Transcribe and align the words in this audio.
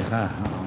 Al-Fatihah. 0.00 0.60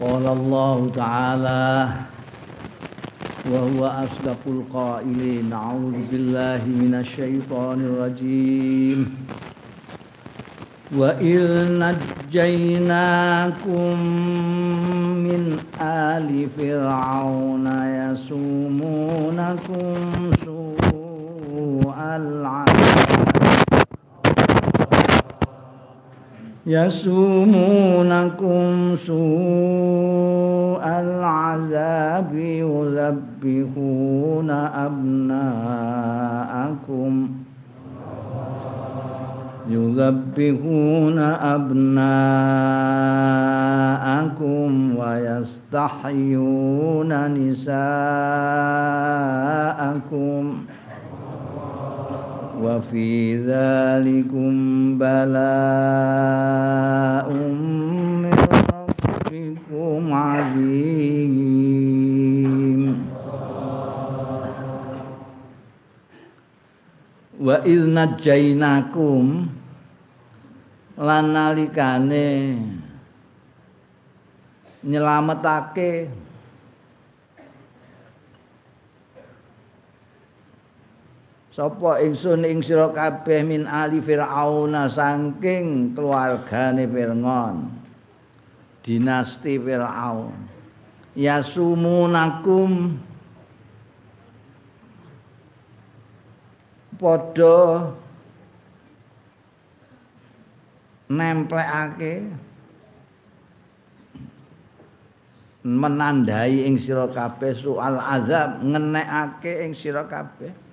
قال 0.00 0.26
الله 0.26 0.90
تعالى 0.96 1.88
وهو 3.52 3.80
أصدق 3.86 4.19
القائلين 4.46 5.52
أعوذ 5.52 5.96
بالله 6.12 6.62
من 6.66 6.94
الشيطان 6.94 7.80
الرجيم. 7.80 8.98
وإذ 10.96 11.44
نجيناكم 12.30 13.96
من 15.26 15.42
آل 15.80 16.48
فرعون 16.58 17.66
يسومونكم 18.10 19.94
سوء 20.44 21.94
العذاب. 22.16 23.39
يسومونكم 26.66 28.56
سوء 28.96 30.84
العذاب 30.84 32.34
يذبحون 32.34 34.50
أبناءكم 34.50 37.28
يذبحون 39.70 41.18
أبناءكم 41.18 41.90
ويستحيون 44.96 46.54
نساءكم 47.34 47.70
wa 52.60 52.76
fi 52.84 53.40
dhalikum 53.40 55.00
bala'um 55.00 55.80
min 58.20 58.36
rabbikum 58.36 60.12
azim. 60.12 61.24
Wa 67.40 67.64
idz 67.64 67.88
najainakum 67.88 69.48
lan 71.00 71.24
nalikane 71.32 72.60
nyelametake 74.84 76.12
sapa 81.60 82.00
ingsun 82.00 82.48
ing 82.48 82.64
sira 82.64 82.88
kabeh 82.88 83.44
min 83.44 83.68
ali 83.68 84.00
fir'auna 84.00 84.88
saking 84.88 85.92
keluargane 85.92 86.88
Fir'aun? 86.88 87.68
Dinasti 88.80 89.60
Fir'aun. 89.60 90.32
Yasumunakum 91.12 92.96
padha 96.96 97.92
nemplekake 101.12 102.24
menandai 105.60 106.64
ing 106.64 106.80
sira 106.80 107.04
kabeh 107.12 107.52
soal 107.52 108.00
azab 108.00 108.64
ngenekake 108.64 109.60
ing 109.60 109.76
sira 109.76 110.08
kabeh 110.08 110.69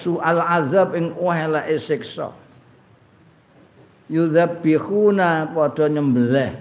soal 0.00 0.40
azab 0.40 0.96
ing 0.96 1.12
eleke 1.12 1.76
siksa. 1.76 2.32
Yudzabihuna 4.08 5.52
padha 5.52 5.86
nyembelih. 5.92 6.56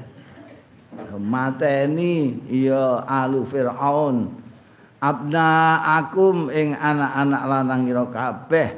Mateni 1.16 2.44
ya 2.52 3.08
alu 3.08 3.48
fir'aun. 3.48 4.36
Abna 5.00 5.80
akum 6.04 6.52
ing 6.52 6.76
anak-anak 6.76 7.44
lanang 7.48 7.84
ira 7.88 8.06
kabeh. 8.12 8.70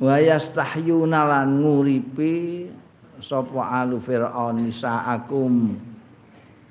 Wa 0.00 0.16
yastahyuna 0.18 1.28
lan 1.28 1.60
nguripi 1.60 2.66
sapa 3.20 3.84
alu 3.84 4.00
fir'aun 4.02 4.66
nisaakum 4.66 5.78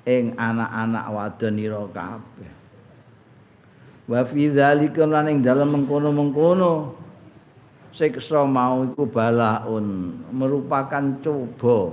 ing 0.04 0.24
anak-anak 0.36 1.06
wadon 1.08 1.56
ira 1.56 1.86
kabeh 1.94 2.61
wa 4.06 4.20
fi 4.26 4.50
dzalika 4.50 5.06
lan 5.06 5.30
ing 5.30 5.38
dalem 5.42 5.82
mengkono-mengkono. 5.82 7.00
Siksa 7.92 8.48
mau 8.48 8.88
iku 8.88 9.04
balaun 9.04 10.16
merupakan 10.32 11.12
coba. 11.20 11.92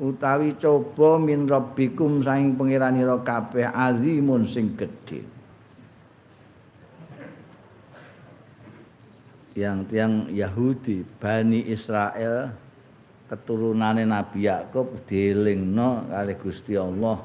Utawi 0.00 0.56
coba 0.56 1.20
min 1.20 1.44
rabbikum 1.44 2.24
saing 2.24 2.56
pangeranira 2.56 3.20
kabeh 3.20 3.68
azimun 3.68 4.48
sing 4.48 4.72
gedhe. 4.80 5.20
Tiang-tiang 9.52 10.32
Yahudi 10.32 11.02
Bani 11.18 11.66
Israel 11.68 12.54
keturunane 13.28 14.08
Nabi 14.08 14.48
Yakub 14.48 15.04
dielingno 15.04 16.08
kali 16.08 16.32
Gusti 16.40 16.78
Allah 16.78 17.20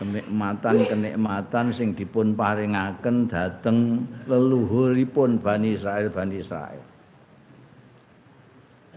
kenikmatan-kenikmatan 0.00 1.76
sing 1.76 1.92
dipun 1.92 2.32
paringaken 2.32 3.28
dhateng 3.28 4.08
leluhuripun 4.24 5.36
Bani 5.36 5.76
Israel 5.76 6.08
Bani 6.08 6.40
Israel 6.40 6.80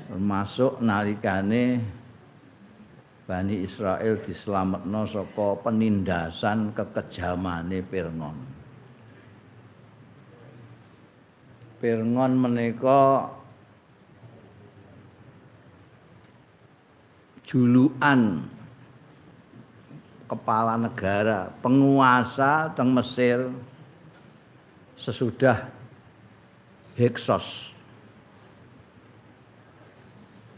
termasuk 0.08 0.80
nalikane 0.80 1.84
Bani 3.24 3.64
Israel 3.64 4.20
dislametno 4.20 5.08
saka 5.08 5.56
penindasan 5.64 6.76
kekejamane 6.76 7.80
Fir'aun. 7.88 8.38
Fir'aun 11.80 12.34
menika 12.36 13.32
julukan 17.48 18.44
kepala 20.34 20.74
negara, 20.82 21.54
penguasa 21.62 22.74
teng 22.74 22.90
Mesir 22.90 23.54
sesudah 24.98 25.70
Heksos 26.98 27.74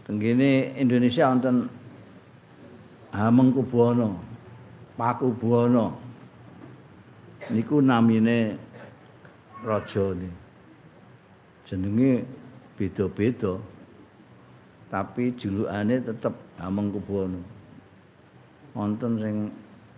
Tenggene 0.06 0.78
Indonesia 0.78 1.26
wonten 1.34 1.66
Hamengkubuwana, 3.10 4.14
Pakubuwana. 4.94 5.98
Niku 7.50 7.82
namine 7.82 8.54
raja 9.66 10.14
ni. 10.14 10.30
Jenenge 11.66 12.22
beda-beda. 12.78 13.58
Tapi 14.94 15.34
julukane 15.34 15.98
tetep 16.06 16.38
Hamengkubuwana. 16.62 17.42
Wonten 18.78 19.18
sing 19.18 19.36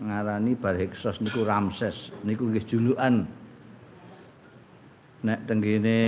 ngarani 0.01 0.53
Barheksos 0.57 1.21
niku 1.21 1.45
Ramses. 1.45 2.13
Niku 2.21 2.49
nggih 2.49 2.65
julukan. 2.65 3.25
Nek 5.25 5.39
tenggene 5.49 5.99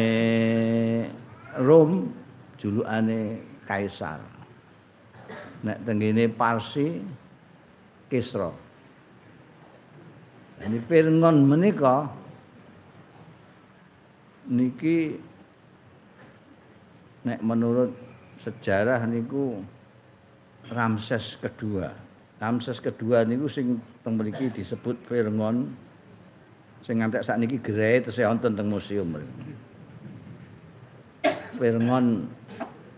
Rom 1.57 2.13
julukane 2.61 3.41
kaisar. 3.65 4.21
Nek 5.65 5.81
tenggene 5.83 6.29
Parsi 6.29 7.01
Kisra. 8.09 8.53
Ini 10.59 10.77
Pirngon 10.83 11.47
menika 11.47 12.11
niki 14.49 15.15
nek 17.23 17.39
menurut 17.39 17.95
sejarah 18.41 19.03
niku 19.07 19.63
Ramses 20.69 21.39
kedua. 21.39 22.08
Ramses 22.39 22.79
kedua 22.79 23.27
niku 23.27 23.51
sing 23.51 23.83
teng 23.99 24.15
mriki 24.15 24.47
disebut 24.47 24.95
Pirngon 25.11 25.75
sing 26.87 27.03
ngantek 27.03 27.27
sakniki 27.27 27.59
gerai 27.59 27.99
terus 27.99 28.15
wonten 28.23 28.55
teng 28.55 28.71
museum. 28.71 29.11
Pirngon 31.59 32.31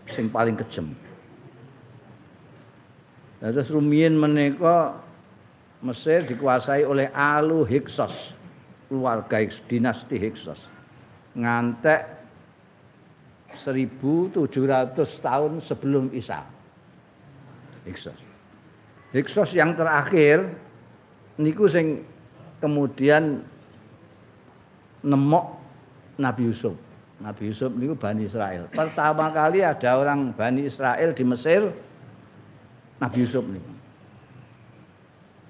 sing 0.06 0.30
paling 0.30 0.54
kejem. 0.54 0.94
Nah, 3.42 3.50
terus 3.50 3.74
rumiyin 3.74 4.14
menika 4.14 4.94
Mesir 5.82 6.22
dikuasai 6.22 6.86
oleh 6.86 7.10
Alu 7.10 7.66
Hyksos, 7.66 8.38
keluarga 8.86 9.42
dinasti 9.66 10.14
Hyksos. 10.14 10.62
Ngantek 11.34 12.06
1700 13.58 14.46
tahun 15.18 15.58
sebelum 15.58 16.14
Isa. 16.14 16.46
Hyksos. 17.82 18.21
Hyksos 19.12 19.52
yang 19.52 19.76
terakhir 19.76 20.56
niku 21.36 21.68
sing 21.68 22.00
kemudian 22.64 23.44
nemok 25.04 25.60
Nabi 26.16 26.48
Yusuf. 26.48 26.72
Nabi 27.20 27.52
Yusuf 27.52 27.70
niku 27.76 27.92
Bani 27.92 28.24
Israel. 28.24 28.72
Pertama 28.72 29.28
kali 29.28 29.60
ada 29.60 30.00
orang 30.00 30.32
Bani 30.32 30.64
Israel 30.64 31.12
di 31.12 31.24
Mesir 31.28 31.68
Nabi 33.04 33.18
Yusuf 33.20 33.44
niku. 33.44 33.72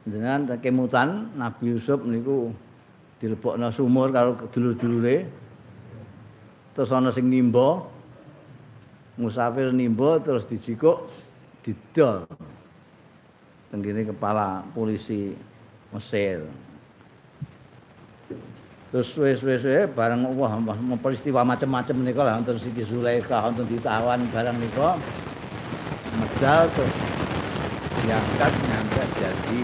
Dengan 0.02 0.58
kemutan 0.58 1.30
Nabi 1.38 1.78
Yusuf 1.78 2.02
niku 2.02 2.50
dilebokno 3.22 3.70
sumur 3.70 4.10
karo 4.10 4.34
dulur-dulure. 4.50 5.30
Terus 6.74 6.90
ana 6.90 7.14
sing 7.14 7.30
nimba 7.30 7.86
musafir 9.14 9.70
nimba 9.70 10.18
terus 10.18 10.50
dijikuk 10.50 11.06
didol. 11.62 12.26
Tenggene 13.72 14.04
kepala 14.04 14.60
polisi 14.76 15.32
Mesir. 15.96 16.44
Terus 18.92 19.08
suwe-suwe 19.16 19.88
bareng 19.88 20.36
wah 20.36 20.52
peristiwa 21.00 21.40
macam-macam 21.40 21.96
nika 22.04 22.20
lah 22.20 22.36
wonten 22.36 22.60
Siti 22.60 22.84
Zulaikha 22.84 23.40
wonten 23.40 23.64
ditawan 23.64 24.20
barang 24.28 24.56
nika 24.60 25.00
medal 26.20 26.68
terus 26.76 26.92
diangkat 28.04 28.52
nyampe 28.52 29.02
jadi 29.16 29.60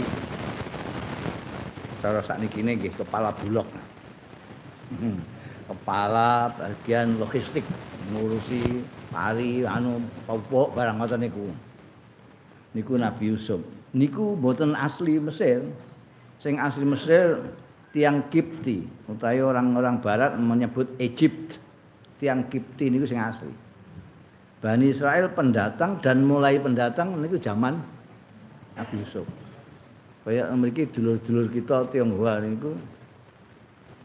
cara 2.00 2.20
sakniki 2.25 2.64
nggih 2.64 2.96
kepala 2.96 3.28
bulog. 3.37 3.69
Hmm. 4.96 5.20
Kepala 5.69 6.49
bagian 6.56 7.20
logistik 7.20 7.69
ngurusi 8.08 8.81
pari 9.12 9.69
anu 9.69 10.00
pupuk 10.25 10.72
barang 10.72 10.96
ngoten 10.96 11.20
niku. 11.28 11.52
Niku 12.72 12.96
Nabi 12.96 13.37
Yusuf. 13.37 13.60
Niku 13.96 14.37
mboten 14.37 14.76
asli 14.76 15.17
Mesir. 15.17 15.64
Sing 16.38 16.61
asli 16.61 16.85
Mesir 16.85 17.40
tiang 17.96 18.29
Kipti. 18.29 18.85
Utawi 19.08 19.40
orang-orang 19.40 20.02
barat 20.05 20.37
menyebut 20.37 20.93
Egypt. 21.00 21.56
Tiang 22.20 22.50
Kipti 22.52 22.93
niku 22.93 23.08
sing 23.08 23.23
asli. 23.23 23.50
Bani 24.58 24.90
Israel 24.90 25.31
pendatang 25.31 26.02
dan 26.02 26.26
mulai 26.26 26.58
pendatang 26.58 27.14
niku 27.14 27.38
zaman 27.38 27.79
Nabi 28.75 29.06
Yusuf. 29.06 29.26
Kaya 30.26 30.50
mriki 30.52 30.84
dulur-dulur 30.91 31.49
kita 31.49 31.88
Tionghoa 31.88 32.43
niku 32.44 32.75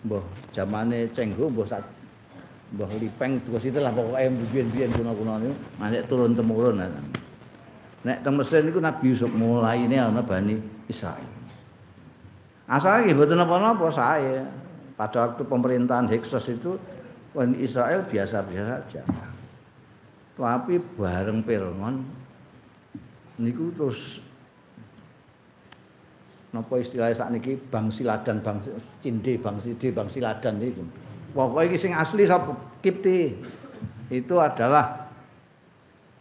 mbah 0.07 0.23
zamane 0.55 1.09
Cengho 1.11 1.51
mbah 1.51 1.67
sak 1.67 1.83
mbah 2.77 2.87
Lipeng 2.95 3.43
terus 3.43 3.65
itu 3.67 3.79
lah 3.81 3.91
pokoknya 3.91 4.29
biyen-biyen 4.53 4.93
kuno-kuno 4.93 5.41
niku. 5.41 5.55
Manek 5.81 6.05
turun 6.05 6.37
temurun 6.37 6.79
nek 8.03 8.19
teng 8.23 8.35
Mesir 8.35 8.63
niku 8.63 8.83
Nabi 8.83 9.15
Yusuf 9.15 9.31
mulai 9.31 9.87
ini 9.87 9.95
ana 9.95 10.19
Bani 10.19 10.59
Israel 10.91 11.43
Asalnya 12.67 13.11
nggih 13.11 13.15
mboten 13.19 13.37
napa-napa 13.39 13.87
saya. 13.91 14.47
Pada 14.93 15.27
waktu 15.27 15.43
pemerintahan 15.43 16.07
Heksos 16.07 16.47
itu 16.53 16.77
Bani 17.33 17.59
Israel 17.59 18.05
biasa-biasa 18.07 18.71
saja. 18.85 19.03
Tapi 20.33 20.77
bareng 20.97 21.45
Pirngon 21.45 22.05
niku 23.41 23.73
terus 23.73 24.21
napa 26.53 26.77
istilahnya 26.77 27.17
saat 27.17 27.33
niki 27.33 27.57
bang 27.57 27.89
siladan 27.89 28.37
bang 28.45 28.61
cinde 29.01 29.33
bang 29.41 29.57
side 29.57 29.87
bang 29.89 30.07
siladan 30.09 30.61
niku. 30.61 30.85
Pokoknya 31.33 31.77
sing 31.81 31.93
asli 31.97 32.29
sapa 32.29 32.53
Kipti 32.85 33.33
itu 34.13 34.35
adalah 34.37 35.09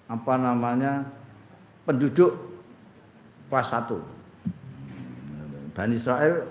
apa 0.09 0.35
namanya 0.41 1.05
penduduk 1.85 2.33
kelas 3.51 3.69
satu 3.69 4.01
Bani 5.73 5.97
Israel 5.97 6.45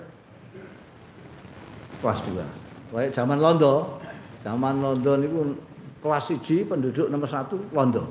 kelas 2.01 2.19
2. 2.25 2.91
Kayak 2.91 3.13
zaman 3.13 3.37
Londo, 3.37 4.01
zaman 4.41 4.81
Londo 4.81 5.13
niku 5.21 5.53
kelas 6.01 6.33
1 6.33 6.65
penduduk 6.65 7.07
nomor 7.13 7.29
1 7.29 7.77
Londo. 7.77 8.03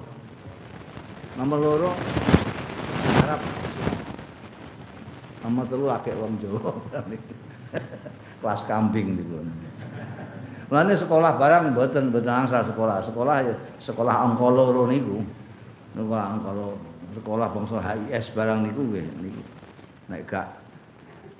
Nomor 1.35 1.59
loro 1.59 1.91
Arab. 3.27 3.41
Nomor 5.43 5.65
telu 5.67 5.87
akeh 5.91 6.15
wong 6.15 6.39
Jawa. 6.39 6.79
kelas 8.41 8.62
kambing 8.71 9.19
niku. 9.19 9.43
Mulane 10.71 10.95
sekolah 10.95 11.35
barang 11.35 11.75
mboten 11.75 12.15
mboten 12.15 12.31
angsal 12.31 12.62
sekolah. 12.62 13.03
Sekolah 13.03 13.37
ya 13.43 13.55
sekolah 13.83 14.15
angka 14.31 14.47
loro 14.47 14.87
niku. 14.87 15.27
Sekolah 15.99 16.25
angka 16.39 16.50
sekolah 17.14 17.50
bangsa 17.50 17.79
HIS 17.83 18.33
barang 18.35 18.67
niku 18.67 18.81
nggih 18.87 19.07
niku. 19.23 19.43
Nek 20.11 20.23
gak 20.26 20.47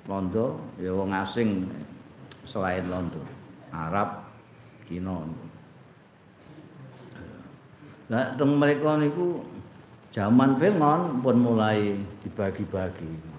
Londo 0.09 0.59
ya 0.81 0.91
wong 0.91 1.13
asing 1.13 1.69
selain 2.43 2.87
Londo. 2.89 3.21
Arab, 3.71 4.27
Cina. 4.85 5.23
Nah, 8.11 8.35
teng 8.35 8.59
mereka 8.59 8.99
niku 8.99 9.39
zaman 10.11 10.59
Firman 10.59 11.23
pun 11.23 11.39
mulai 11.39 11.95
dibagi-bagi. 12.27 13.31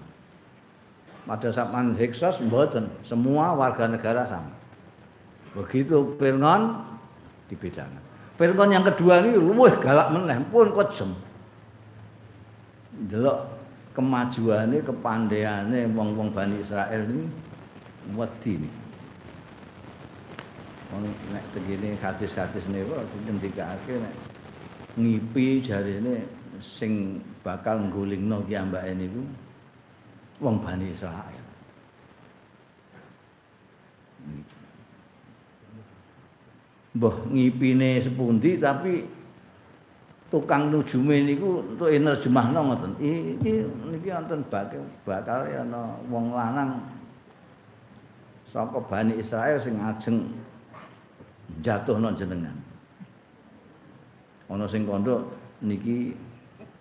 Pada 1.23 1.53
zaman 1.53 1.93
Heksos 1.95 2.41
mboten, 2.43 2.89
semua 3.05 3.53
warga 3.53 3.85
negara 3.85 4.25
sama. 4.25 4.49
Begitu 5.53 6.17
Firman 6.17 6.81
dibedakan. 7.47 8.01
Firman 8.33 8.73
yang 8.73 8.81
kedua 8.81 9.21
ini 9.21 9.37
luwih 9.37 9.77
galak 9.77 10.09
meneh, 10.09 10.41
pun 10.49 10.73
kejem. 10.73 11.13
Delok 12.93 13.49
kemajuane 13.97 14.81
kepandaiane 14.85 15.89
wong-wong 15.97 16.29
Bani 16.29 16.61
Israel 16.61 17.01
ini 17.09 17.25
wedi. 18.13 18.69
Wong 20.93 21.09
nek 21.33 21.45
begini 21.57 21.97
hadis-hadis 21.97 22.65
niku 22.69 22.93
ngendikake 23.25 23.97
nek 23.97 24.13
ngipi 24.93 25.65
jarine 25.65 26.29
sing 26.61 27.17
bakal 27.41 27.81
nggulingno 27.89 28.45
ki 28.45 28.53
ambake 28.53 28.93
niku 28.93 29.25
wong 30.37 30.61
Bani 30.61 30.93
Israel. 30.93 31.45
Mbah 36.93 37.15
ngipine 37.25 38.05
sepundi 38.05 38.61
tapi 38.61 39.01
tukang 40.33 40.73
nujume 40.73 41.29
niku 41.29 41.61
untuk 41.61 41.93
nerjemahno 41.93 42.73
ngoten. 42.73 42.97
Iki 42.97 43.53
niki 43.93 44.09
wonten 44.09 44.41
bakal 45.05 45.45
ana 45.45 45.93
wong 46.09 46.33
lanang 46.33 46.81
saka 48.49 48.81
Bani 48.81 49.21
Israel 49.21 49.61
sing 49.61 49.77
ajeng 49.77 50.33
jatuhno 51.61 52.09
jenengan. 52.17 52.57
Ana 54.49 54.65
sing 54.65 54.89
kandha 54.89 55.21
niki 55.61 56.17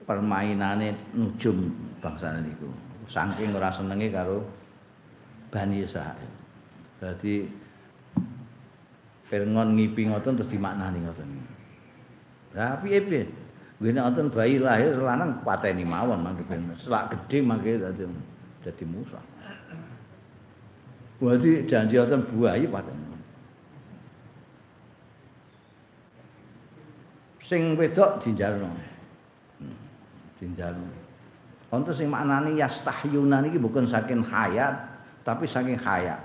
permainane 0.09 0.97
nujum 1.12 1.68
bangsa 2.00 2.40
niku. 2.40 2.73
Saking 3.04 3.52
ora 3.52 3.68
senenge 3.68 4.09
karo 4.09 4.40
Bani 5.52 5.85
Israil. 5.85 6.32
Dadi 6.97 7.61
Pirngon 9.28 9.76
ngipi 9.76 10.09
ngoten 10.12 10.37
terus 10.37 10.52
dimaknani 10.52 11.09
ngoten. 11.09 11.28
Lah 12.52 12.76
piye-piye? 12.85 13.41
Ngene 13.83 13.99
wonten 13.99 14.31
bayi 14.31 14.62
lahir 14.62 14.95
lanang 14.95 15.43
pateni 15.43 15.83
mawon 15.83 16.23
mangke 16.23 16.47
ben 16.47 16.71
selak 16.79 17.11
gedhe 17.11 17.43
mangke 17.43 17.83
dadi 17.83 18.07
dadi 18.62 18.85
Musa. 18.87 19.19
Berarti 21.19 21.67
janji 21.67 21.99
wonten 21.99 22.23
buayi 22.31 22.71
pateni. 22.71 23.11
Sing 27.43 27.75
wedok 27.75 28.23
dinjalno. 28.23 28.71
Hmm, 29.59 29.77
dinjalno. 30.39 30.87
Wonten 31.75 31.91
sing 31.91 32.07
maknani 32.07 32.55
yastahyuna 32.62 33.43
niki 33.43 33.59
bukan 33.59 33.91
saking 33.91 34.23
hayat 34.23 34.79
tapi 35.27 35.43
saking 35.43 35.75
hayat. 35.75 36.23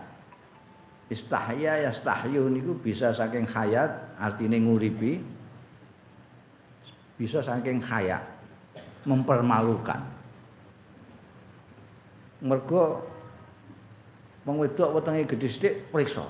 Istahya 1.10 1.90
yastahyu 1.90 2.54
niku 2.54 2.78
bisa 2.78 3.10
saking 3.18 3.50
hayat 3.50 3.90
artinya 4.22 4.62
nguripi 4.62 5.37
bisa 7.18 7.42
saking 7.42 7.82
hayat 7.82 8.22
mempermalukan. 9.04 10.00
Mergo 12.46 13.02
wong 14.46 14.62
wedok 14.62 15.02
wetenge 15.02 15.26
gedhe 15.26 15.50
sithik 15.50 15.74
priksa. 15.90 16.24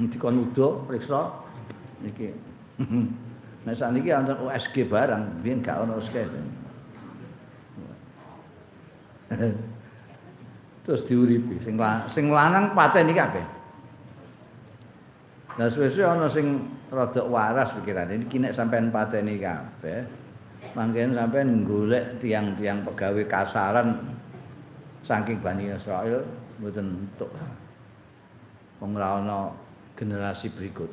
Dikon 0.00 0.48
udo 0.48 0.88
priksa 0.88 1.44
niki. 2.00 2.32
Nek 3.68 3.74
saniki 3.76 4.14
wonten 4.14 4.38
USG 4.48 4.88
barang, 4.88 5.44
biyen 5.44 5.60
gak 5.60 5.84
ono 5.84 6.00
USG. 6.00 6.24
terus 10.88 11.04
diuripi 11.04 11.60
sing 11.60 11.76
sing 12.08 12.32
lanang 12.32 12.72
pateni 12.72 13.12
kabeh 13.12 13.44
Nah 15.58 15.66
suwe-suwe 15.66 16.06
ana 16.06 16.30
sing 16.30 16.70
rada 16.88 17.22
waras 17.26 17.74
pikirane 17.74 18.22
iki 18.22 18.38
nek 18.38 18.54
sampean 18.54 18.94
pateni 18.94 19.42
kabeh 19.42 20.06
mangken 20.78 21.18
sampean 21.18 21.66
golek 21.66 22.22
tiang-tiang 22.22 22.86
pegawai 22.86 23.26
kasaran 23.26 23.98
saking 25.02 25.42
Bani 25.42 25.74
Israel 25.74 26.22
mboten 26.62 26.86
entuk 27.10 27.30
wong 28.78 28.94
generasi 29.98 30.54
berikut. 30.54 30.90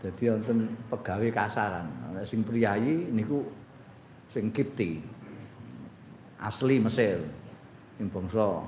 Jadi 0.00 0.32
wonten 0.32 0.72
pegawai 0.88 1.28
kasaran. 1.28 1.84
Nek 2.16 2.24
sing 2.24 2.40
priyayi 2.40 3.12
niku 3.12 3.44
sing 4.32 4.48
Kipti. 4.48 5.04
Asli 6.40 6.80
Mesir. 6.80 7.20
sing 7.94 8.10
bangsa 8.10 8.58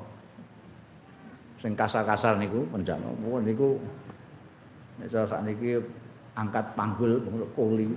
sing 1.59 1.73
kasar-kasar 1.75 2.39
niku 2.39 2.63
penjama 2.71 3.11
niku 3.43 3.75
nek 5.01 5.09
sakniki 5.13 5.81
angkat 6.37 6.65
panggul 6.77 7.21
kuli. 7.53 7.89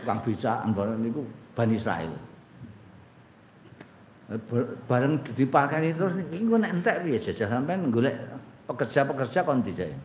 Kang 0.00 0.22
bisa 0.24 0.64
niku 0.96 1.20
Bani 1.52 1.76
Israel 1.76 2.14
bareng 4.86 5.18
dipakani 5.34 5.90
terus 5.90 6.14
niku 6.14 6.54
nek 6.54 6.78
entek 6.78 7.02
piye 7.02 7.18
jajah 7.18 7.50
sampean 7.50 7.90
golek 7.90 8.14
pekerja-pekerja 8.70 9.42
kon 9.42 9.58
dijaya 9.58 9.98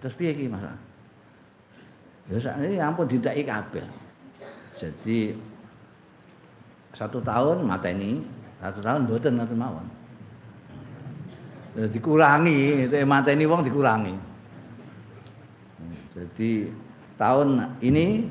terus 0.00 0.16
piye 0.16 0.32
iki 0.32 0.48
Mas? 0.48 0.64
Ya 2.32 2.40
sakniki 2.40 2.76
ampun 2.80 3.06
didaki 3.06 3.46
kabeh. 3.46 3.86
Jadi 4.76 5.36
satu 6.96 7.20
tahun 7.20 7.64
mata 7.64 7.92
ini 7.92 8.24
satu 8.60 8.80
tahun 8.80 9.08
buatan 9.08 9.36
ngoten 9.40 9.56
mawon 9.56 9.86
dikurangi. 11.76 12.88
Itu 12.88 12.96
mata 13.04 13.28
ini 13.30 13.44
wong 13.44 13.62
dikurangi. 13.68 14.14
Jadi 16.16 16.72
tahun 17.20 17.76
ini 17.84 18.24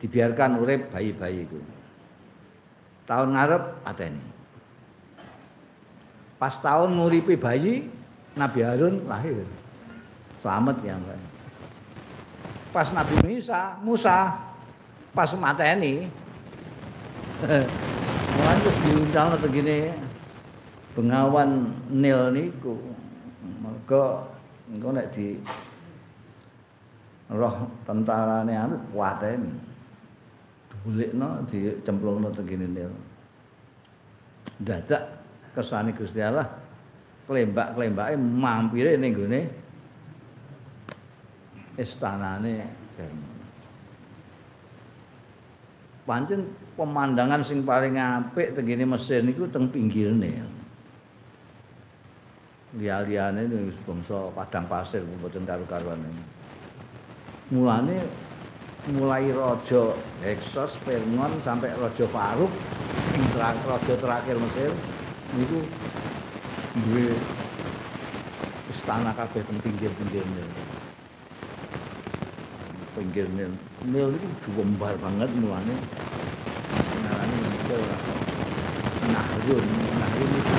dibiarkan 0.00 0.64
urip 0.64 0.88
bayi-bayi 0.88 1.44
itu. 1.44 1.60
Tahun 3.04 3.28
ngarep 3.36 3.62
mata 3.84 4.04
ini 4.08 4.34
pas 6.44 6.60
tahun 6.60 6.92
nguripi 6.92 7.40
bayi 7.40 7.88
Nabi 8.36 8.60
Harun 8.60 9.00
lahir. 9.08 9.48
Selamat 10.36 10.76
ya 10.84 10.92
mbak. 11.00 11.16
Pas 12.68 12.92
Nabi 12.92 13.16
Musa 13.24 13.80
Musa 13.80 14.16
pas 15.16 15.30
Mulane 18.34 18.58
terus 18.60 18.76
diundang 18.84 19.32
atau 19.32 19.48
gini 19.48 19.88
Bengawan 20.94 21.74
Nil 21.90 22.30
niku. 22.30 22.78
Mergo 23.60 24.30
engko 24.70 24.88
nek 24.94 25.10
di 25.12 25.36
roh 27.34 27.66
tentarane 27.82 28.54
anu 28.54 28.78
kuateni. 28.94 29.50
Dulikno 30.84 31.42
dicemplungno 31.50 32.30
teng 32.30 32.46
kene 32.46 32.66
Nil. 32.70 32.92
Dadak 34.62 35.02
kesane 35.58 35.90
Gusti 35.98 36.22
Allah 36.22 36.46
klembak-klembake 37.26 38.14
mampire 38.20 38.94
ning 39.00 39.16
gone 39.16 39.40
istanane 41.74 42.68
pancen 46.04 46.52
pemandangan 46.76 47.40
sing 47.42 47.64
paling 47.64 47.98
apik 47.98 48.54
teng 48.54 48.68
kene 48.68 48.86
niku 49.26 49.50
teng 49.50 49.66
pinggir 49.72 50.14
Nil. 50.14 50.53
Liya-liyane 52.74 53.46
wis 53.70 53.78
bangsa 53.86 54.34
padang 54.34 54.66
pasir 54.66 55.06
mboten 55.06 55.46
karo-karuan. 55.46 56.02
Mulane 57.54 58.02
mulai 58.90 59.30
raja 59.30 59.94
Heksos 60.20 60.76
Permon 60.82 61.38
sampai 61.46 61.70
raja 61.78 62.04
Faruk 62.10 62.50
sing 63.14 63.22
raja 63.38 63.94
terakhir 63.94 64.36
Mesir 64.42 64.74
niku 65.38 65.62
duwe 66.82 67.14
istana 68.74 69.14
kabeh 69.14 69.40
teng 69.46 69.58
pinggir-pinggir 69.62 70.26
Nil. 70.26 70.50
Pinggir 72.98 73.26
Nil. 73.30 73.54
Nil 73.86 74.10
itu 74.18 74.26
jumbar 74.50 74.98
banget 74.98 75.30
mulane. 75.38 75.76
Nil 77.70 77.80
ora. 77.80 77.98
Nahrun, 79.14 79.66
Nahrun 80.00 80.30
itu. 80.36 80.54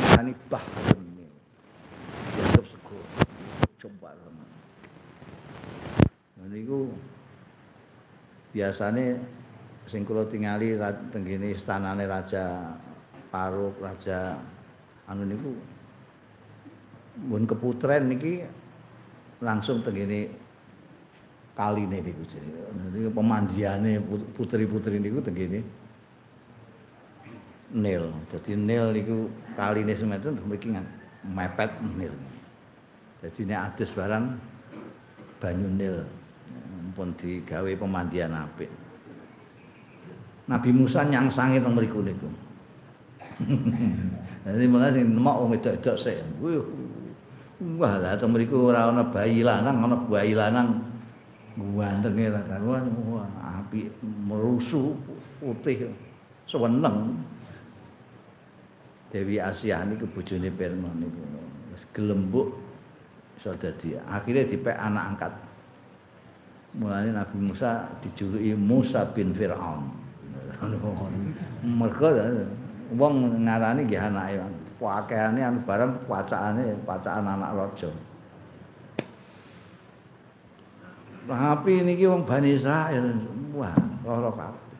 Ngarane 0.00 0.32
Bahrun 0.46 1.04
Nil. 1.18 1.32
Dianggap 2.36 2.64
sego. 2.70 2.98
Jumbar 3.82 4.14
banget. 4.14 4.50
Nah 6.36 6.46
niku 6.52 6.94
biasane 8.56 9.20
sing 9.84 10.08
kula 10.08 10.24
tingali 10.24 10.80
teng 11.12 11.28
kene 11.28 11.52
istanane 11.52 12.08
Raja 12.08 12.72
Paruk, 13.28 13.76
Raja 13.84 14.40
anu 15.04 15.28
niku 15.28 15.52
mun 17.28 17.44
keputren 17.44 18.08
niki 18.08 18.48
langsung 19.44 19.84
tengene 19.84 20.32
kaline 21.52 22.00
niku 22.00 22.24
jenenge. 22.24 22.64
Niku 22.96 23.12
pemandiane 23.12 24.00
putri-putri 24.32 24.96
niku 25.04 25.20
tengene 25.20 25.60
Nil. 27.76 28.08
Dadi 28.32 28.56
Nil 28.56 28.96
niku 28.96 29.28
kaline 29.52 29.92
semeten 29.92 30.40
mriki 30.48 30.72
mepet 31.28 31.76
Nil. 31.92 32.16
Dadi 33.20 33.44
nek 33.44 33.60
ades 33.68 33.92
barang 33.92 34.24
banyu 35.44 35.68
Nil 35.68 36.15
pun 36.96 37.12
digawe 37.20 37.68
pemandian 37.76 38.32
apik. 38.32 38.72
Nabi 40.48 40.70
Musa 40.72 41.04
nyangsange 41.04 41.60
teng 41.60 41.76
mriku 41.76 42.00
niku. 42.00 42.30
Jadi 44.48 44.64
mulai 44.72 44.96
sing 44.96 45.12
nemok 45.12 45.36
wong 45.44 45.48
wedok-wedok 45.52 45.96
sik. 46.00 46.16
Wah, 47.76 48.00
lah 48.00 48.16
to 48.16 48.24
mriku 48.24 48.72
ora 48.72 48.88
ana 48.88 49.04
bayi 49.04 49.44
lanang, 49.44 49.76
ana 49.84 49.96
bayi 50.08 50.32
lanang 50.32 50.80
gantenge 51.56 52.32
ra 52.32 52.40
karuan. 52.48 52.88
Wah, 53.12 53.28
apik 53.60 53.92
merusu 54.00 54.96
putih 55.42 55.92
seweneng. 56.48 57.20
Dewi 59.10 59.38
Asia 59.38 59.82
niku 59.86 60.06
bojone 60.10 60.50
Firman 60.54 60.94
niku. 60.98 61.20
Wis 61.74 61.82
gelembuk 61.90 62.54
iso 63.38 63.52
dadi. 63.54 63.98
Akhire 63.98 64.46
dipek 64.46 64.76
anak 64.78 65.04
angkat 65.14 65.32
mulai 66.76 67.08
Nabi 67.08 67.38
Musa 67.40 67.88
dijuluki 68.04 68.52
Musa 68.52 69.08
bin 69.16 69.32
Fir'aun. 69.32 69.88
mereka 71.64 72.08
ya, 72.16 72.24
wong 72.96 73.44
ngarani 73.44 73.84
nggih 73.84 74.00
anake 74.00 74.40
pakaiannya 74.80 75.42
anu 75.44 75.58
barang 75.64 75.92
pacaannya 76.08 76.80
pacaan 76.84 77.24
anak 77.24 77.50
rojo 77.56 77.90
Tapi 81.26 81.82
niki 81.82 82.06
wong 82.06 82.22
Bani 82.22 82.54
Israel 82.54 83.18
wah 83.50 83.74
loro 84.06 84.30
kabeh. 84.30 84.78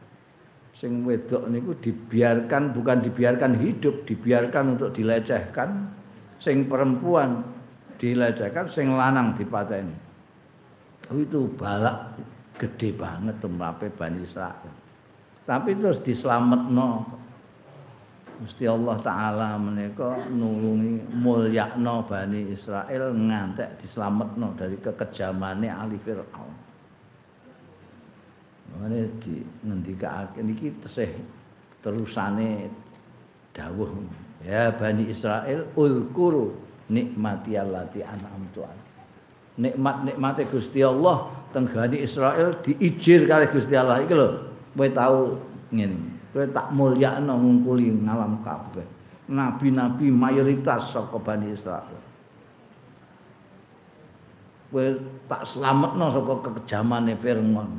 Sing 0.79 1.03
wedok 1.03 1.51
niku 1.51 1.75
dibiarkan 1.83 2.71
bukan 2.71 3.03
dibiarkan 3.03 3.59
hidup, 3.59 4.07
dibiarkan 4.07 4.79
untuk 4.79 4.95
dilecehkan. 4.95 5.91
Sing 6.39 6.71
perempuan 6.71 7.43
dilecehkan, 7.99 8.71
sing 8.71 8.95
lanang 8.95 9.35
dipateni. 9.35 10.06
Oh, 11.07 11.19
itu 11.23 11.47
balak 11.55 12.19
gede 12.59 12.91
banget 12.99 13.39
tumrape 13.39 13.87
Bani 13.95 14.27
Israil. 14.27 14.73
Tapi 15.47 15.79
terus 15.79 16.03
dislametno 16.03 17.07
Gusti 18.37 18.69
Allah 18.69 19.01
taala 19.01 19.57
menika 19.57 20.29
nulungi 20.29 21.01
mulyakno 21.17 22.05
Bani 22.05 22.53
Israel 22.53 23.17
ngantek 23.17 23.81
dislametno 23.81 24.53
dari 24.59 24.77
kekejamane 24.77 25.71
ahli 25.73 25.97
Firaun. 26.03 26.53
Mane 28.77 29.09
di 29.25 29.41
ngendikake 29.41 30.43
niki 30.43 30.69
tesih 30.85 31.17
terusane 31.81 32.69
dawuh 33.57 33.89
ya 34.45 34.69
Bani 34.75 35.09
Israel 35.09 35.65
ulkuru 35.79 36.53
nikmati 36.93 37.57
allati 37.57 38.05
an'amtu 38.05 38.61
Nikmat-nikmate 39.57 40.45
Gusti 40.53 40.85
Allah 40.85 41.33
teng 41.53 41.65
Bani 41.69 42.05
Israel 42.05 42.61
diijir 42.61 43.25
kali 43.25 43.49
Gusti 43.49 43.73
Allah. 43.73 44.05
Iki 44.05 44.15
lho. 44.15 44.29
Kowe 44.77 44.89
tau 44.93 45.41
ngene. 45.73 45.97
Kowe 46.37 46.45
tak 46.53 46.77
mulyakno 46.77 47.33
ngungkuli 47.41 47.89
ngalam 48.05 48.45
kabeh. 48.45 48.85
Nabi-nabi 49.27 50.13
mayoritas 50.13 50.93
saka 50.93 51.17
Bani 51.17 51.51
Israil 51.51 52.07
kowe 54.77 54.87
tak 55.31 55.49
slametno 55.49 56.13
saka 56.13 56.33
kekejamane 56.45 57.15
Firaun. 57.17 57.71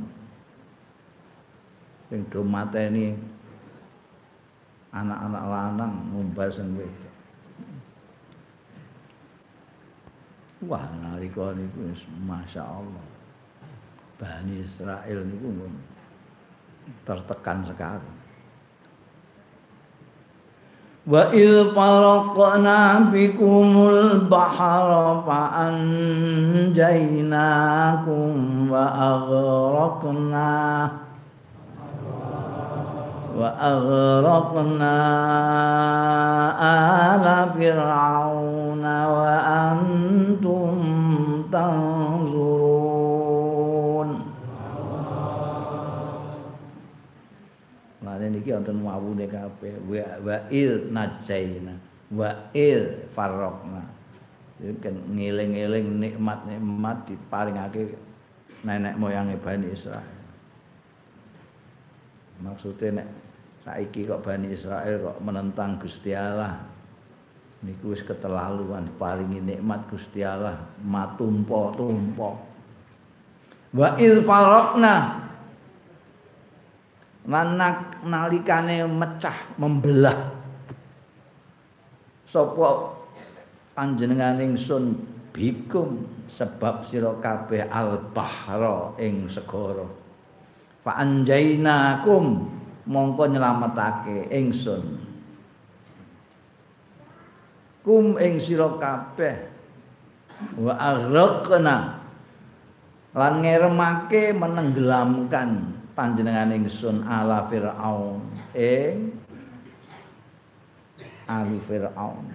Sing 2.08 2.24
do 2.32 2.40
mateni 2.40 3.12
anak-anak 4.90 5.44
lanang 5.44 5.94
ngumbal 6.10 6.48
sing 6.48 6.72
wedok 6.72 7.07
wah 10.66 10.82
nalika 10.98 11.54
niku 11.54 11.94
masyaallah. 12.26 13.06
Bani 14.18 14.66
Israel 14.66 15.22
niku 15.22 15.70
tertekan 17.06 17.62
sekali. 17.62 18.10
Wa 21.08 21.32
il 21.32 21.72
faraqna 21.72 23.08
bikumul 23.08 24.28
bahra 24.28 25.24
fa 25.24 25.72
anjaynakum 25.72 27.08
wa 28.68 28.84
aghraqna 28.92 30.52
wa 33.32 33.48
aghraqna 33.56 34.96
ala 36.60 37.56
fir'auna 37.56 38.96
wa 39.08 39.32
antum 39.64 40.07
tanzurun 41.52 42.68
niki 48.28 48.52
wonten 48.52 48.84
wawune 48.84 49.24
kabeh 49.30 49.74
wa 49.88 50.36
il 50.52 50.92
najaina 50.92 51.74
wa 52.12 52.30
il 52.52 53.08
farrokna 53.16 53.82
kan 54.82 54.96
ngeling-eling 55.14 56.02
nikmat-nikmat 56.02 57.06
diparingake 57.06 57.94
nenek 58.66 58.98
moyange 58.98 59.38
Bani 59.38 59.70
Israel. 59.70 60.02
Maksudnya 62.42 63.02
nek 63.02 63.08
saiki 63.62 64.10
kok 64.10 64.26
Bani 64.26 64.50
Israel 64.50 64.98
kok 64.98 65.18
menentang 65.22 65.78
Gusti 65.78 66.10
Allah. 66.10 66.58
Niku 67.58 67.90
wis 67.90 68.06
keterlaluan 68.06 68.86
paringi 69.02 69.42
nikmat 69.42 69.90
Gusti 69.90 70.22
Allah 70.22 70.62
matumpo-tumpo. 70.78 72.38
Wa 73.74 73.98
il 73.98 74.22
farokna. 74.22 75.26
Lan 77.26 77.58
nalikane 78.06 78.86
mecah 78.86 79.58
membelah. 79.58 80.38
Sapa 82.30 82.94
panjenengan 83.74 84.38
ingsun 84.38 84.94
bikum 85.34 86.06
sebab 86.30 86.86
sira 86.86 87.18
kabeh 87.18 87.66
al-bahra 87.66 88.94
ing 89.02 89.26
segara. 89.26 89.84
Fa 90.86 90.94
anjainakum 91.02 92.46
mongko 92.86 93.22
nyelametake 93.34 94.30
ingsun 94.30 95.07
kum 97.88 98.20
ing 98.20 98.36
sira 98.36 98.68
kabeh. 98.76 99.48
Wa 100.60 100.76
aghraqna. 100.76 102.04
Lan 103.16 103.40
ngeremake 103.40 104.36
menenggelamkan 104.36 105.72
panjenengan 105.96 106.52
ingsun 106.52 107.08
ala 107.08 107.48
fir'aun. 107.48 108.20
Ing 108.52 109.16
ali 111.24 111.58
fir'aun. 111.64 112.28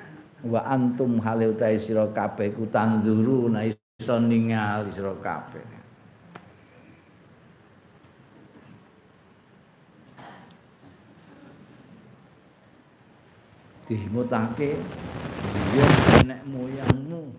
Wa 0.50 0.66
antum 0.66 1.22
hale 1.22 1.54
utahe 1.54 1.78
sira 1.78 2.10
kabeh 2.10 2.58
ku 2.58 2.66
tanzuru 2.74 3.54
na 3.54 3.70
iso 3.70 4.18
ningali 4.18 4.90
sira 4.90 5.14
kabeh 5.22 5.83
dimutake 13.98 14.82
yen 15.74 15.94
nek 16.26 16.42
moyangmu 16.50 17.30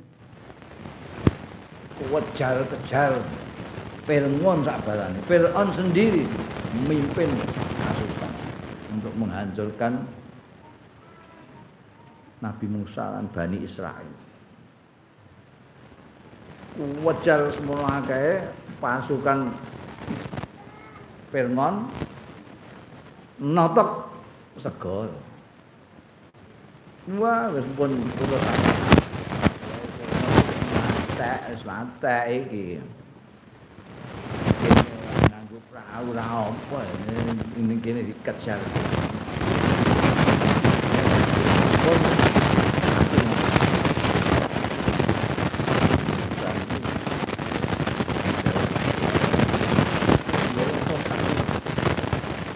kejar-kejar 1.99 3.19
Fir'aun 4.05 4.61
sak 4.61 4.85
balane. 4.85 5.19
Fir'aun 5.25 5.69
sendiri 5.73 6.29
memimpin 6.77 7.31
pasukan 7.81 8.33
untuk 8.93 9.13
menghancurkan 9.17 10.05
Nabi 12.45 12.67
Musa 12.69 13.17
dan 13.17 13.27
Bani 13.33 13.59
Israel. 13.65 14.11
Wajar 17.01 17.49
semua 17.55 18.03
akeh 18.03 18.45
pasukan 18.83 19.49
Fir'aun 21.33 21.89
notok 23.41 24.13
segor. 24.61 25.09
quá 27.07 27.51
quỳnh 27.77 28.09
của 28.19 28.27
tôi 28.31 28.41
tệ 31.19 31.57
xả 31.65 31.85
tệ 32.01 32.45
kìa 32.51 32.77
nàng 35.31 35.47
của 35.51 35.57
rau 35.75 36.15
rau 36.15 36.45
không 36.45 36.57
phải 36.71 36.87
nên 37.57 37.81
cái 37.85 37.93
này 37.95 38.05
thì 38.07 38.13
cắt 38.25 38.35
xa 38.47 38.57
rồi 38.57 38.65
Hãy 40.95 41.11
subscribe 41.55 42.45
cho 42.83 43.01
kênh 43.13 43.15
Ghiền 43.15 43.27
Mì 43.27 43.39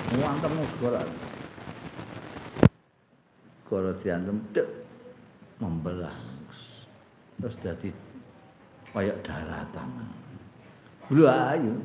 Gõ 0.08 0.10
Để 0.10 0.10
không 0.10 0.22
bỏ 0.22 0.28
lỡ 0.30 0.48
những 0.50 0.66
video 0.80 0.90
hấp 0.90 1.00
dẫn 1.00 1.27
Negara 3.68 3.92
diantem 4.00 4.40
membelah. 5.60 6.16
Terus 7.36 7.52
jadi 7.60 7.92
kayak 8.96 9.20
daratan. 9.20 10.08
Bulu 11.04 11.28
ayu. 11.28 11.76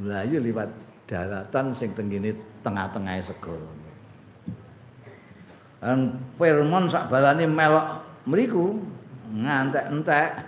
mlayu 0.00 0.40
liwat 0.40 0.72
daratan 1.04 1.76
sing 1.76 1.92
tenggene 1.92 2.32
tengah-tengah 2.64 3.20
segara. 3.20 3.68
Lan 5.84 6.16
Firmon 6.40 6.88
sak 6.88 7.12
balane 7.12 7.44
melok 7.44 8.00
mriku 8.24 8.80
ngantek-entek 9.28 10.40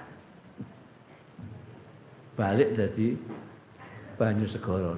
balik 2.33 2.73
dadi 2.73 3.13
banyu 4.17 4.49
segara 4.49 4.97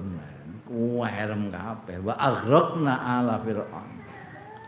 kuwerem 0.69 1.49
kabeh. 1.49 1.97
Wa 2.05 2.13
aghraqna 2.13 2.93
ala 2.93 3.41
fir'aun. 3.41 3.89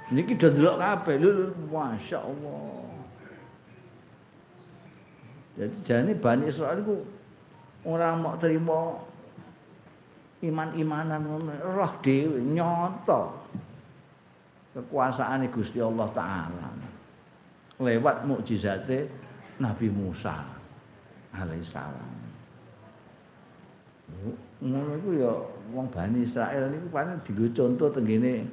Niki 0.09 0.33
do 0.33 0.49
delok 0.49 0.81
kabeh. 0.81 1.15
Lho 1.21 1.53
masyaallah. 1.69 2.89
Jadi 5.61 5.75
jane 5.85 6.11
Bani 6.17 6.49
Israil 6.49 6.81
iku 6.81 6.95
ora 7.85 8.17
mau 8.17 8.33
terima 8.41 8.97
iman-imanan 10.41 11.21
roh 11.61 11.93
dhewe 12.01 12.41
nyata 12.41 13.29
kekuasaan 14.73 15.45
Gusti 15.53 15.77
Allah 15.83 16.09
taala. 16.17 16.69
Lewat 17.81 18.25
mukjizate 18.25 19.09
Nabi 19.61 19.89
Musa 19.89 20.41
alaihissalam. 21.35 22.13
Ngono 24.61 24.91
iku 25.01 25.09
ya 25.17 25.33
wong 25.69 25.88
Bani 25.93 26.26
Israel 26.26 26.74
niku 26.74 26.89
paling 26.89 27.21
digo 27.21 27.45
contoh 27.54 27.93
tengene 27.93 28.50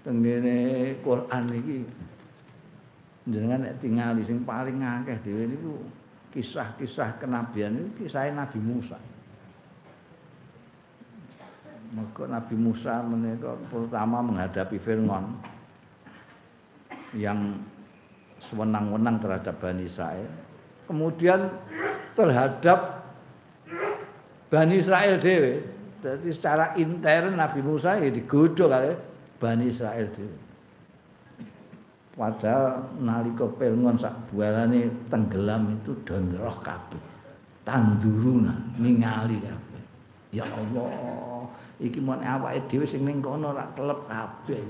tengene 0.00 0.56
Quran 1.04 1.44
iki. 1.52 1.78
Jenengan 3.24 3.64
nek 3.64 3.80
tingali 3.80 4.20
sing 4.24 4.44
paling 4.44 4.84
akeh 4.84 5.16
dhewe 5.24 5.44
niku 5.48 5.80
kisah-kisah 6.32 7.16
kenabian 7.16 7.72
itu 7.72 8.04
kisah 8.04 8.28
Nabi 8.32 8.60
Musa. 8.60 9.00
Maka 11.94 12.26
Nabi 12.26 12.56
Musa 12.58 13.00
menika 13.06 13.54
pertama 13.70 14.18
menghadapi 14.18 14.76
Fir'aun 14.82 15.40
yang 17.14 17.54
sewenang-wenang 18.42 19.22
terhadap 19.22 19.54
Bani 19.62 19.86
Israel. 19.86 20.26
Kemudian 20.84 21.48
terhadap 22.12 23.08
Bani 24.54 24.78
Israel 24.78 25.18
dewe. 25.18 25.66
Jadi 25.98 26.30
secara 26.30 26.78
intern 26.78 27.34
Nabi 27.34 27.58
Musa 27.58 27.98
ya 27.98 28.06
digodok 28.06 28.70
kali 28.70 28.94
Bani 29.42 29.66
Israel 29.66 30.06
dewe. 30.14 30.38
Padahal 32.14 32.94
nalika 33.02 33.50
pelngon 33.58 33.98
sak 33.98 34.14
bualane 34.30 34.86
tenggelam 35.10 35.74
itu 35.74 35.90
dondroh 36.06 36.54
kabeh. 36.62 37.02
Tanduruna 37.66 38.54
ningali 38.78 39.42
kabeh. 39.42 39.82
Ya 40.30 40.46
Allah, 40.46 41.50
iki 41.82 41.98
mon 41.98 42.22
awake 42.22 42.70
dhewe 42.70 42.86
sing 42.86 43.02
ning 43.02 43.18
kono 43.18 43.50
ora 43.50 43.66
kelep 43.74 44.06
kabeh. 44.06 44.62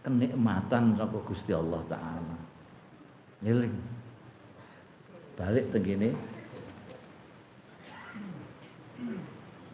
Kenikmatan 0.00 0.96
saka 0.96 1.18
Gusti 1.28 1.52
Allah 1.52 1.84
taala. 1.84 2.36
Eling. 3.44 3.76
Balik 5.36 5.72
kene. 5.72 6.12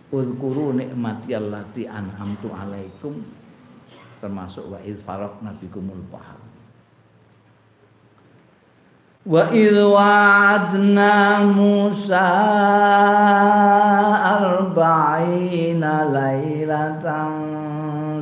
Ulkuru 0.08 0.72
nikmati 0.72 1.36
allati 1.36 1.84
an'amtu 1.84 2.48
alaikum 2.48 3.20
termasuk 4.24 4.64
wa 4.72 4.80
id 4.80 4.96
faraqna 5.04 5.52
bikumul 5.60 6.00
bahar. 6.08 6.40
Wa 9.28 9.52
id 9.52 9.76
wa'adna 9.76 11.44
Musa 11.52 12.32
arba'ina 14.40 16.08
lailatan 16.08 17.32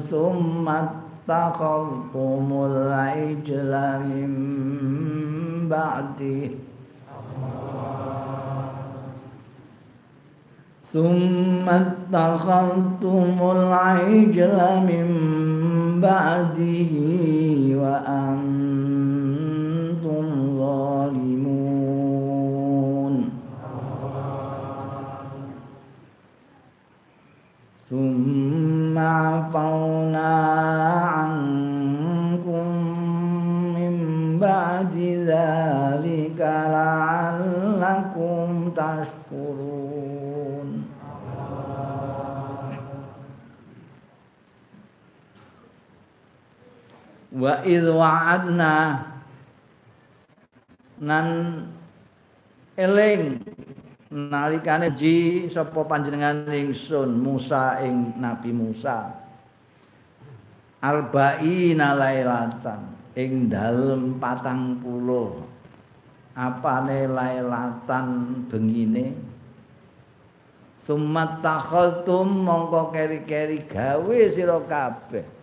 summa 0.03 0.91
takhawtumul 1.23 2.91
ijla 3.15 4.03
min 4.03 4.33
ba'di 5.71 6.51
ثم 10.93 11.69
اتخذتم 11.69 13.37
العجل 13.43 14.59
من 14.89 15.07
بعده 16.01 16.93
وأنتم 17.83 18.67
ظالمون. 20.59 21.77
ثم 27.91 28.99
عفونا 28.99 30.35
عنكم 31.17 32.67
من 33.77 33.95
بعد 34.41 34.95
ذلك 35.27 36.41
لعلكم 36.77 38.49
تشكرون. 38.77 39.16
Wa 47.37 47.61
idh 47.63 47.93
wa'adna. 47.93 48.75
Nan 50.97 51.29
eling 52.81 53.45
nalikane 54.09 54.97
ji 54.97 55.45
sapa 55.53 55.85
panjenengan 55.85 56.49
ingsun 56.49 57.21
Musa 57.21 57.85
ing 57.85 58.17
Nabi 58.17 58.51
Musa. 58.57 59.13
Arba'ina 60.81 61.93
lailatan 61.93 62.97
ing 63.13 63.53
dalem 63.53 64.17
patang 64.17 64.81
puluh. 64.81 65.45
Apane 66.37 67.09
lailatan 67.09 68.07
bengine? 68.49 69.17
Sumat 70.85 71.43
takhaltum 71.43 72.47
mongko 72.47 72.95
keri-keri 72.95 73.67
gawe 73.67 74.19
sira 74.31 74.61
kabeh 74.63 75.36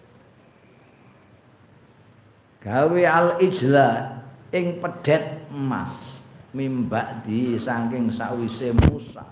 gawe 2.64 3.02
al 3.04 3.44
ijla 3.44 4.24
ing 4.56 4.80
pedet 4.80 5.52
emas 5.52 6.24
mimbak 6.56 7.28
di 7.28 7.60
saking 7.60 8.08
sawise 8.08 8.72
Musa. 8.88 9.28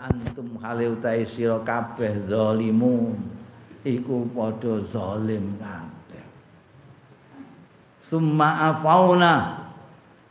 Antum 0.00 0.56
hale 0.64 0.88
utahe 0.88 1.28
sira 1.28 1.60
kabeh 1.60 2.24
zalimun 2.24 3.20
iku 3.84 4.24
padha 4.32 4.80
zalim 4.88 5.60
kabeh. 5.60 6.24
Summa 8.08 8.72
afauna 8.72 9.68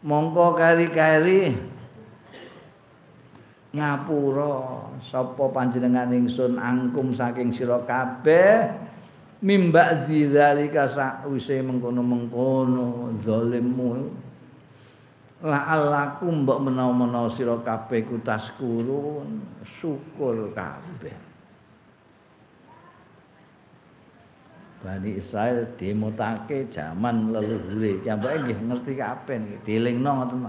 mongko 0.01 0.57
kari-kari 0.57 1.53
ngapura 3.69 4.89
sapa 4.97 5.45
panjenengan 5.53 6.09
ingsun 6.09 6.57
angkum 6.57 7.13
saking 7.13 7.53
sira 7.53 7.85
kabeh 7.85 8.88
mimba 9.39 10.03
dzalika 10.03 10.91
sakwise 10.91 11.63
mengkono-mengkono 11.63 13.15
zalimmu. 13.23 14.11
La 15.39 15.63
alakum 15.71 16.43
mbok 16.43 16.67
menawa-menawa 16.67 17.31
sira 17.31 17.55
kabeh 17.63 18.03
ku 18.03 18.19
taskurun 18.19 19.39
syukur 19.79 20.51
kabeh. 20.51 21.15
Bani 24.83 25.15
Israel 25.15 25.63
dimutake 25.79 26.67
zaman 26.67 27.31
leluhure. 27.31 28.03
Jambake 28.03 28.43
nggih 28.43 28.59
ngerti 28.67 28.93
kabeh 28.99 29.35
niki 29.39 29.57
dilingno 29.63 30.11
ngoten 30.11 30.39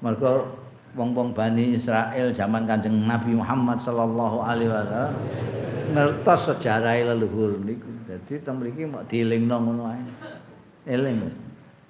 mergo 0.00 0.48
wong-wong 0.96 1.36
Bani 1.36 1.76
Israel 1.76 2.32
zaman 2.32 2.64
Kanjeng 2.64 3.04
Nabi 3.04 3.36
Muhammad 3.36 3.76
sallallahu 3.84 4.40
alaihi 4.40 4.72
wasallam 4.72 5.12
ngertos 5.92 6.40
sejarah 6.52 6.96
leluhur 7.12 7.60
niku 7.64 7.95
Jadi 8.16 8.40
teng 8.40 8.56
mriki 8.56 8.88
mok 8.88 9.04
dielingno 9.12 9.56
ngono 9.60 9.82
ae. 9.92 10.00
Eling. 10.88 11.28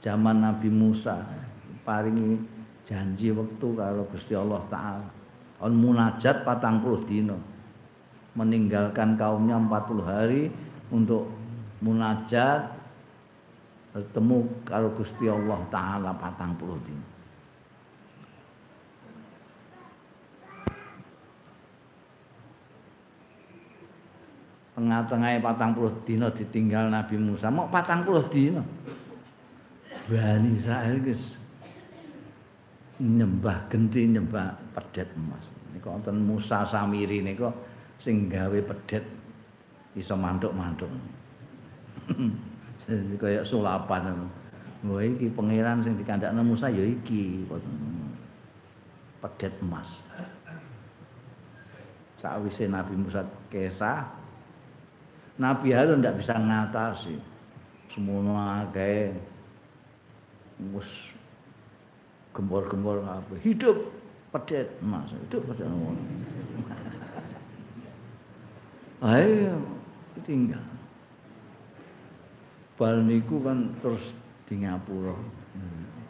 Zaman 0.03 0.43
Nabi 0.43 0.67
Musa 0.67 1.23
paringi 1.87 2.43
janji 2.83 3.31
wektu 3.31 3.79
karo 3.79 4.03
Gusti 4.11 4.35
Allah 4.35 4.63
taala. 4.67 5.09
On 5.63 5.71
munajat 5.71 6.43
patang 6.43 6.83
puluh 6.83 6.99
dino. 7.07 7.39
Meninggalkan 8.35 9.17
kaumnya 9.17 9.57
40 9.57 10.03
hari 10.05 10.53
untuk 10.93 11.31
munajat 11.81 12.75
bertemu 13.95 14.45
karo 14.67 14.93
Gusti 14.93 15.25
Allah 15.31 15.57
taala 15.73 16.11
patang 16.13 16.53
puluh 16.59 16.77
tengah-tengahnya 24.77 25.41
patang 25.41 25.73
puluh 25.73 25.89
ditinggal 26.05 26.93
Nabi 26.93 27.17
Musa, 27.17 27.49
Mok 27.49 27.73
40 27.73 28.29
dina. 28.29 28.61
Bani 30.07 30.55
Israil 30.55 31.01
wis 31.03 31.41
nyembah 33.01 33.67
genti, 33.73 34.05
nyembah 34.05 34.53
pedet 34.77 35.09
emas. 35.17 35.43
Nika 35.73 35.89
wonten 35.91 36.17
Musa 36.23 36.63
Samiri 36.63 37.25
nika 37.25 37.51
sing 37.99 38.29
gawe 38.29 38.55
pedet, 38.63 39.03
iso 39.97 40.15
mantuk-mantuk. 40.15 40.93
Jadi 42.87 43.17
kayak 43.19 43.49
sulapan. 43.49 44.31
Wah 44.87 45.03
iki 45.03 45.33
pangeran 45.33 45.83
sing 45.83 45.99
dikandaknya 45.99 46.45
Musa, 46.45 46.71
ya 46.71 46.85
iki. 46.85 47.49
Pedet 49.19 49.57
emas. 49.59 50.05
Sakwise 52.17 52.71
Nabi 52.71 52.95
Musa 52.95 53.27
kesah, 53.51 54.07
Nabi 55.37 55.69
Harun 55.77 56.01
tidak 56.01 56.25
bisa 56.25 56.35
ngatasi. 56.37 57.17
Semua 57.93 58.65
kayak 58.73 59.17
mus 60.57 60.89
gembor-gembor 62.33 63.05
apa 63.05 63.37
hidup 63.45 63.93
pedet 64.33 64.69
mas. 64.81 65.09
Hidup 65.29 65.45
pedet 65.49 65.69
ayo 69.05 69.61
tinggal 70.25 70.65
bal 72.77 73.01
niku 73.05 73.41
kan 73.41 73.73
terus 73.81 74.13
di 74.49 74.65
ngapura. 74.65 75.17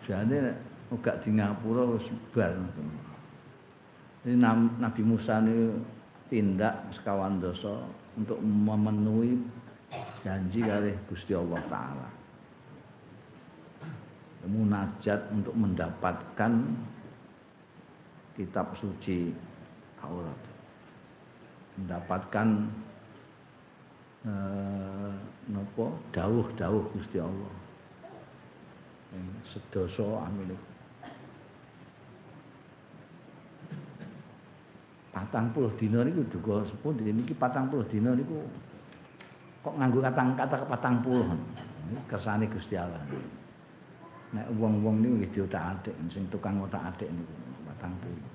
Jane 0.06 0.54
uga 0.90 1.18
di 1.22 1.30
ngapura 1.34 1.82
wis. 1.94 2.06
Ini 4.26 4.34
Nabi 4.82 5.02
Musa 5.06 5.38
ini 5.38 5.70
tindak 6.26 6.90
sekawan 6.90 7.38
dosa 7.38 7.86
untuk 8.16 8.40
memenuhi 8.40 9.36
janji 10.24 10.64
kali 10.64 10.92
Gusti 11.06 11.36
Allah 11.36 11.60
Ta'ala. 11.68 12.08
Munajat 14.46 15.20
untuk 15.34 15.54
mendapatkan 15.58 16.52
kitab 18.38 18.72
suci 18.78 19.34
Taurat. 19.98 20.40
Mendapatkan 21.76 22.48
eh, 24.22 25.12
nopo 25.50 25.98
dawuh-dawuh 26.14 26.84
Gusti 26.94 27.18
Allah. 27.18 27.54
Sedoso 29.46 30.20
amin. 30.20 30.75
Patang 35.16 35.48
puluh 35.56 35.72
dino 35.80 36.04
niku 36.04 36.28
juga 36.28 36.60
sepundi? 36.68 37.08
Niki 37.08 37.32
patang 37.32 37.72
puluh 37.72 37.88
dino 37.88 38.12
niku 38.12 38.44
kok 39.64 39.72
nganggo 39.80 40.04
kata 40.04 40.22
kata 40.36 40.56
patang 40.68 41.00
puluh? 41.00 41.24
Kersane 42.04 42.44
Gusti 42.52 42.76
Allah. 42.76 43.00
Nek 44.36 44.52
wong-wong 44.60 45.00
niku 45.00 45.24
nggih 45.24 45.30
diotak-atik 45.32 45.96
sing 46.12 46.28
tukang 46.28 46.60
otak-atik 46.60 47.08
niku 47.08 47.32
patang 47.64 47.96
puluh. 48.04 48.28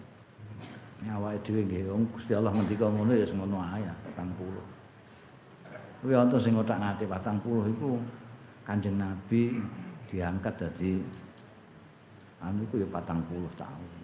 Awake 1.06 1.38
dhewe 1.46 1.62
nggih 1.70 1.86
wong 1.94 2.10
Gusti 2.18 2.34
Allah 2.34 2.50
ngendika 2.50 2.90
ngono 2.90 3.14
ya 3.14 3.30
semono 3.30 3.62
ae 3.62 3.86
patang 4.10 4.34
puluh. 4.34 4.66
Kuwi 6.02 6.18
wonten 6.18 6.42
sing 6.42 6.58
otak-atik 6.58 7.06
patang 7.06 7.38
puluh 7.46 7.70
iku 7.70 8.02
Kanjeng 8.66 8.98
Nabi 8.98 9.62
diangkat 10.10 10.58
dadi 10.58 10.98
anu 12.42 12.66
iku 12.66 12.82
ya 12.82 12.88
patang 12.90 13.22
puluh 13.30 13.50
tahun 13.54 14.01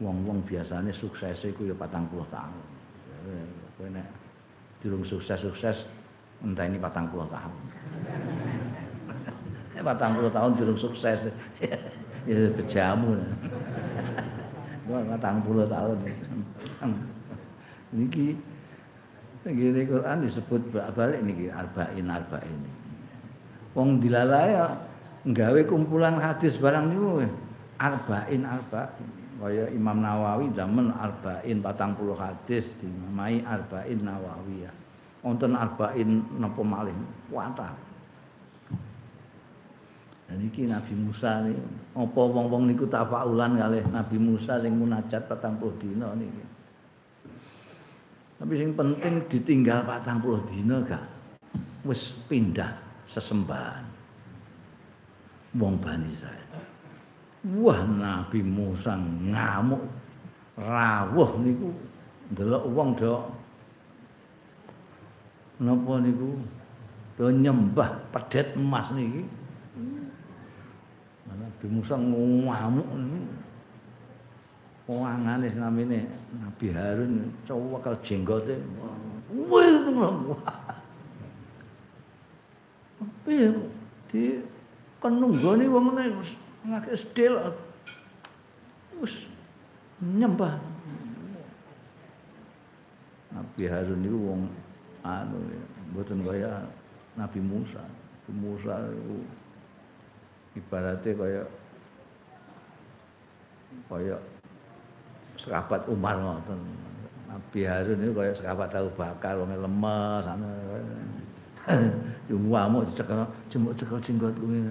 wong-wong 0.00 0.40
biasanya 0.48 0.90
sukses 0.90 1.44
iku 1.44 1.68
ya 1.68 1.76
40 1.76 2.08
tahun. 2.32 2.64
Kowe 3.76 3.88
nek 3.92 4.06
durung 4.80 5.04
sukses-sukses 5.04 5.84
enteni 6.40 6.80
40 6.80 7.12
tahun. 7.28 7.56
40 9.84 10.36
tahun 10.36 10.50
durung 10.56 10.80
sukses. 10.80 11.28
ya 12.28 12.38
bejamu. 12.56 13.20
40 14.88 15.20
tahun. 15.68 15.96
Niki 17.92 18.40
Niki 19.40 19.88
Quran 19.88 20.20
disebut 20.20 20.60
balik 20.72 21.24
niki 21.24 21.48
arba'in 21.48 22.04
arba'in. 22.12 22.60
Wong 23.72 23.96
dilalaya 23.96 24.76
nggawe 25.24 25.64
kumpulan 25.64 26.20
hadis 26.20 26.60
barang 26.60 26.92
niku 26.92 27.24
arba'in 27.80 28.44
arba'in. 28.44 29.19
Kaya 29.40 29.72
Imam 29.72 30.04
Nawawi 30.04 30.52
zaman 30.52 30.92
arba'in 30.92 31.64
patang 31.64 31.96
puluh 31.96 32.12
hadis 32.12 32.68
dinamai 32.76 33.40
arba'in 33.40 34.04
Nawawi 34.04 34.68
ya. 34.68 34.72
Wonten 35.24 35.56
arba'in 35.56 36.20
napa 36.36 36.60
malih? 36.60 36.92
Kuwata 37.32 37.72
dan 40.30 40.46
iki 40.46 40.70
Nabi 40.70 40.94
Musa 40.94 41.42
ini 41.42 41.58
apa 41.90 42.22
wong-wong 42.22 42.70
niku 42.70 42.86
tafaulan 42.86 43.58
kalih 43.58 43.82
Nabi 43.90 44.14
Musa 44.14 44.62
sing 44.62 44.78
munajat 44.78 45.26
patang 45.26 45.58
puluh 45.58 45.74
dina 45.82 46.14
niki. 46.14 46.46
Tapi 48.38 48.54
sing 48.54 48.70
penting 48.78 49.26
ditinggal 49.26 49.82
patang 49.82 50.22
puluh 50.22 50.38
dina 50.46 50.86
gak 50.86 51.02
wis 51.82 52.14
pindah 52.30 52.78
sesembahan. 53.10 53.82
Wong 55.58 55.82
Bani 55.82 56.14
Israil 56.14 56.46
Wah 57.40 57.80
Nabi 57.88 58.44
Musa 58.44 59.00
ngamuk. 59.00 59.80
Rawuh 60.60 61.40
niku 61.40 61.72
ndelok 62.36 62.64
wong 62.68 62.88
do 63.00 63.16
napa 65.60 66.04
niku? 66.04 66.36
Do 67.16 67.32
nyembah 67.32 67.96
pedet 68.12 68.52
emas 68.56 68.92
niki. 68.92 69.24
Nabi 71.32 71.66
Musa 71.72 71.96
ngamuk 71.96 72.88
wangane 74.90 75.46
namine 75.54 76.02
Nabi 76.34 76.66
Harun 76.74 77.30
cowok 77.48 77.80
kal 77.80 77.96
jenggote. 78.04 78.58
Wah. 79.48 80.50
Piye 83.24 83.48
di 84.10 84.42
kenunggone 85.00 85.64
wong 85.70 85.94
ngene 85.94 86.20
ngake 86.64 86.92
sedil 86.92 87.34
wis 89.00 89.28
nyembah. 90.00 90.60
Nabi 93.30 93.64
Harun 93.70 94.04
itu 94.04 94.18
wong 94.18 94.42
anu 95.06 95.38
mboten 95.92 96.20
kaya 96.26 96.66
Nabi 97.16 97.40
Musa. 97.40 97.80
Nabi 97.80 98.32
Musa 98.36 98.74
itu 98.90 99.16
ibaratnya 100.58 101.10
kaya 101.14 101.42
kaya 103.88 104.16
sekabat 105.40 105.86
Umar 105.88 106.18
ngoten. 106.20 106.60
Nabi 107.30 107.60
Harun 107.64 108.02
itu 108.04 108.12
kaya 108.12 108.32
sekabat 108.34 108.68
tahu 108.68 108.88
bakar 108.98 109.38
wong 109.38 109.54
lemes 109.54 110.24
ana 110.26 110.50
Cuma 112.30 112.64
mau 112.70 112.86
dicekel, 112.86 113.20
cuma 113.52 113.68
cekel 113.76 113.98
jenggot 114.00 114.34
kuwi. 114.38 114.64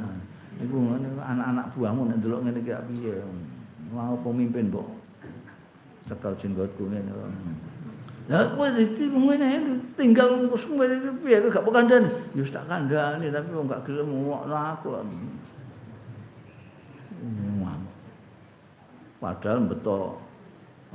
Iku 0.59 0.75
anak-anak 1.23 1.71
buahmu 1.71 2.11
nek 2.11 2.17
ndelok 2.19 2.39
ngene 2.43 2.59
iki 2.59 2.75
piye? 2.91 3.15
Mau 3.95 4.19
pemimpin 4.19 4.67
kok. 4.67 4.87
Cekal 6.11 6.35
jenggotku 6.35 6.91
ngene. 6.91 7.11
Lah 8.27 8.51
kowe 8.53 8.67
iki 8.75 9.07
ngene 9.07 9.79
tinggal 9.95 10.51
wis 10.51 10.67
ngene 10.67 11.15
piye 11.23 11.39
gak 11.47 11.63
kandhani? 11.63 12.11
Ya 12.35 12.41
wis 12.43 12.51
tak 12.51 12.67
kandhani 12.67 13.31
tapi 13.31 13.49
wong 13.55 13.71
gak 13.71 13.87
gelem 13.87 14.11
ngokno 14.11 14.55
aku. 14.55 14.89
Padahal 19.19 19.59
betul 19.67 20.15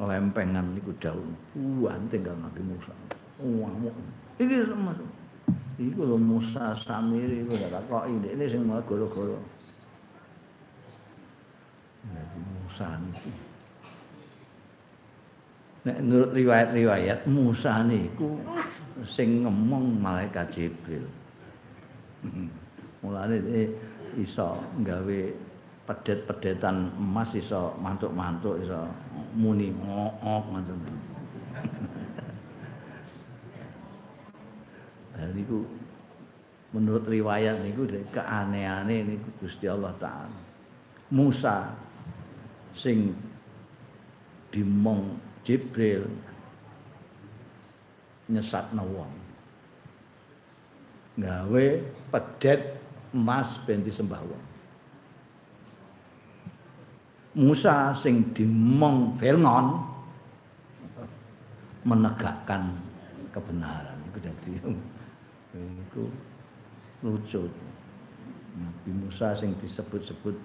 lempengan 0.00 0.76
niku 0.76 0.92
daun 1.00 1.36
buan 1.56 2.04
tinggal 2.12 2.36
Nabi 2.36 2.60
Musa. 2.68 2.92
Ngamuk. 3.40 3.96
Iki 4.36 4.68
termasuk 4.68 5.08
Iku 5.74 6.06
lho 6.06 6.14
Musa 6.14 6.70
Samiri 6.78 7.42
iku 7.42 7.58
gak 7.58 7.74
takoki 7.74 8.30
ini 8.30 8.44
sing 8.46 8.62
malah 8.62 8.84
goro-goro. 8.86 9.42
Nabi 12.14 12.38
Musa 12.38 12.88
niku. 13.02 13.30
Nek 15.84 15.98
menurut 16.00 16.30
riwayat-riwayat 16.32 17.26
Musa 17.26 17.82
niku 17.82 18.38
sing 19.02 19.42
ngomong 19.42 19.98
malaikat 19.98 20.46
Jibril. 20.54 21.04
Mulane 23.02 23.36
iso 24.14 24.62
nggawe 24.78 25.20
pedet-pedetan 25.84 26.94
emas 26.96 27.34
iso 27.34 27.74
mantuk-mantuk 27.82 28.62
iso 28.62 28.86
muni 29.34 29.74
ngok 29.74 30.22
ngoten. 30.22 30.78
Dan 30.86 31.13
niku 35.44 35.60
menurut 36.72 37.04
riwayat 37.04 37.60
niku 37.60 37.84
keanehannya 38.08 39.12
niku 39.12 39.28
Gusti 39.44 39.68
Allah 39.68 39.92
taala. 40.00 40.40
Musa 41.12 41.68
sing 42.72 43.12
dimong 44.48 45.20
Jibril 45.44 46.08
nyesatna 48.32 48.80
wong. 48.80 49.12
Gawe 51.20 51.66
pedet 52.08 52.80
emas 53.12 53.60
ben 53.68 53.84
disembah 53.84 54.24
wong. 54.24 54.44
Musa 57.36 57.92
sing 57.92 58.32
dimong 58.32 59.20
Fir'aun 59.20 59.84
menegakkan 61.84 62.72
kebenaran 63.30 63.98
iku 64.08 64.18
dadi 64.24 64.50
Iku 65.54 66.10
lucu. 67.06 67.46
Nabi 68.54 68.90
Musa 68.94 69.34
sing 69.34 69.50
disebut-sebut 69.58 70.38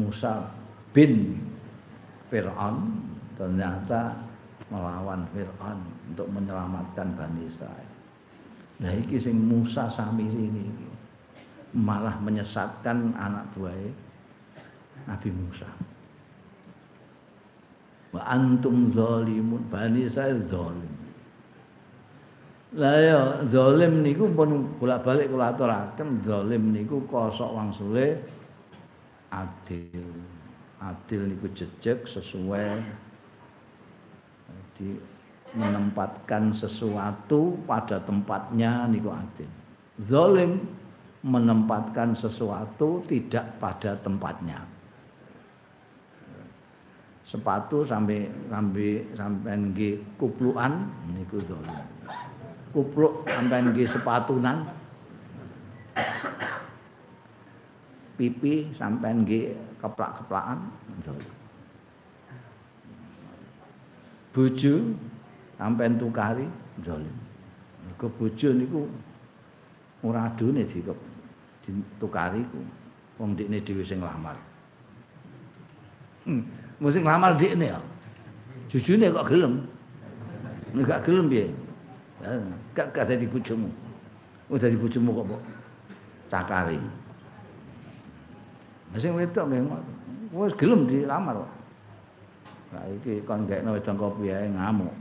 Musa 0.00 0.48
bin 0.96 1.36
Fir'aun 2.32 3.04
ternyata 3.36 4.16
melawan 4.72 5.28
Fir'aun 5.36 5.80
untuk 6.08 6.28
menyelamatkan 6.32 7.12
Bani 7.12 7.44
Israel. 7.44 7.90
Nah 8.80 8.92
iki 8.96 9.20
sing 9.20 9.36
Musa 9.36 9.92
Samiri 9.92 10.48
ini 10.50 10.66
malah 11.76 12.16
menyesatkan 12.22 13.12
anak 13.12 13.44
buahnya 13.52 13.92
Nabi 15.04 15.30
Musa. 15.30 15.68
Wa 18.14 18.22
antum 18.24 18.88
zalimun 18.88 19.68
Bani 19.68 20.08
Israel 20.08 20.40
zalim. 20.48 21.03
Lah 22.74 22.98
ya 22.98 23.18
zalim 23.54 24.02
niku 24.02 24.26
pun 24.34 24.66
bolak-balik 24.82 25.30
kula 25.30 25.54
aturaken 25.54 26.26
zalim 26.26 26.74
niku 26.74 27.06
kosok 27.06 27.54
wangsule 27.54 28.18
adil. 29.30 30.02
Adil 30.82 31.22
niku 31.30 31.46
jejeg 31.54 32.02
sesuai 32.02 32.82
di 34.74 34.98
menempatkan 35.54 36.50
sesuatu 36.50 37.54
pada 37.62 38.02
tempatnya 38.02 38.90
niku 38.90 39.14
adil. 39.14 39.46
Zalim 40.10 40.58
menempatkan 41.22 42.18
sesuatu 42.18 43.06
tidak 43.06 43.54
pada 43.62 43.94
tempatnya. 44.02 44.58
Sepatu 47.22 47.86
sampai 47.86 48.26
sampai 48.50 49.14
sampai 49.14 49.54
nggih 49.56 49.94
kuplukan 50.18 50.90
niku 51.14 51.38
zalim. 51.46 51.86
Kupluk 52.74 53.22
sampean 53.30 53.70
nggih 53.70 53.86
sepatunan. 53.86 54.66
Pipi 58.18 58.74
sampean 58.74 59.22
nggih 59.22 59.54
keplak-keplakan. 59.78 60.58
Bojo 64.34 64.74
sampean 65.54 65.94
tukari 65.94 66.50
zalim 66.82 67.14
mergo 67.94 68.10
bojo 68.18 68.48
niku 68.50 68.82
ora 70.02 70.26
adune 70.26 70.66
ditukari 70.66 72.42
ku. 72.50 72.60
Wong 73.14 73.38
dikne 73.38 73.62
dhewe 73.62 73.86
sing 73.86 74.02
nglamar. 74.02 74.34
Hmm. 76.26 76.42
mesti 76.82 76.98
nglamar 76.98 77.38
dikne 77.38 77.70
ya. 77.70 77.78
Jujune 78.66 79.06
kok 79.14 79.30
gelem. 79.30 79.62
Nek 80.74 80.82
gak 80.82 81.06
gelem 81.06 81.30
piye 81.30 81.46
gak 82.72 82.86
gak 82.96 83.06
dadi 83.08 83.28
bojomu. 83.28 83.68
Oh 84.48 84.56
dadi 84.56 84.76
bojomu 84.76 85.10
kok 85.12 85.26
mbok 85.28 85.42
cakari. 86.32 86.80
Sing 88.96 89.12
wedok 89.12 89.46
memang 89.50 89.82
wis 90.32 90.54
gelem 90.56 90.86
dilamar 90.86 91.42
kok. 91.42 91.50
Lah 92.74 92.84
iki 92.90 93.22
kon 93.22 93.46
gekno 93.46 93.76
wedang 93.76 93.98
kopi 93.98 94.34
ae 94.34 94.50
ngamuk. 94.50 94.94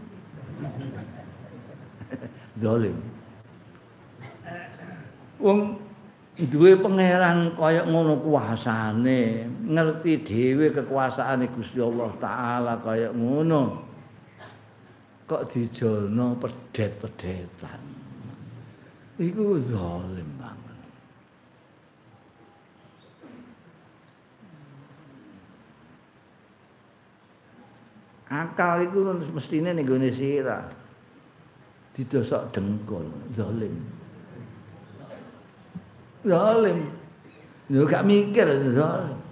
Zalim. 2.61 2.97
Wong 5.41 5.81
duwe 6.37 6.77
pangeran 6.77 7.53
kaya 7.53 7.85
ngono 7.85 8.17
kuasane, 8.21 9.45
ngerti 9.69 10.25
dhewe 10.25 10.73
kekuasaane 10.73 11.45
Gusti 11.53 11.81
Allah 11.81 12.11
taala 12.17 12.73
kaya 12.81 13.13
ngono. 13.13 13.92
Kok 15.27 15.47
dijolno 15.51 16.35
pedet-pedetan. 16.35 17.81
Iku 19.21 19.61
zalim 19.69 20.29
banget. 20.41 20.77
Akal 28.33 28.89
itu 28.89 28.99
mestine 29.31 29.71
ning 29.77 29.85
gone 29.85 30.09
sira. 30.09 30.65
Didosok 31.93 32.49
dengkul, 32.49 33.05
zalim. 33.37 33.75
Zalim. 36.25 36.89
Yo 37.69 37.85
gak 37.85 38.03
mikir 38.03 38.49
zalim. 38.73 39.23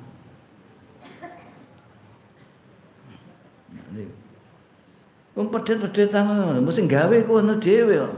Wong 5.31 5.47
pedet-pedetan 5.47 6.27
ngono, 6.27 6.59
mesti 6.59 6.83
gawe 6.91 7.17
kono 7.23 7.55
dhewe 7.55 7.95
kok. 8.03 8.15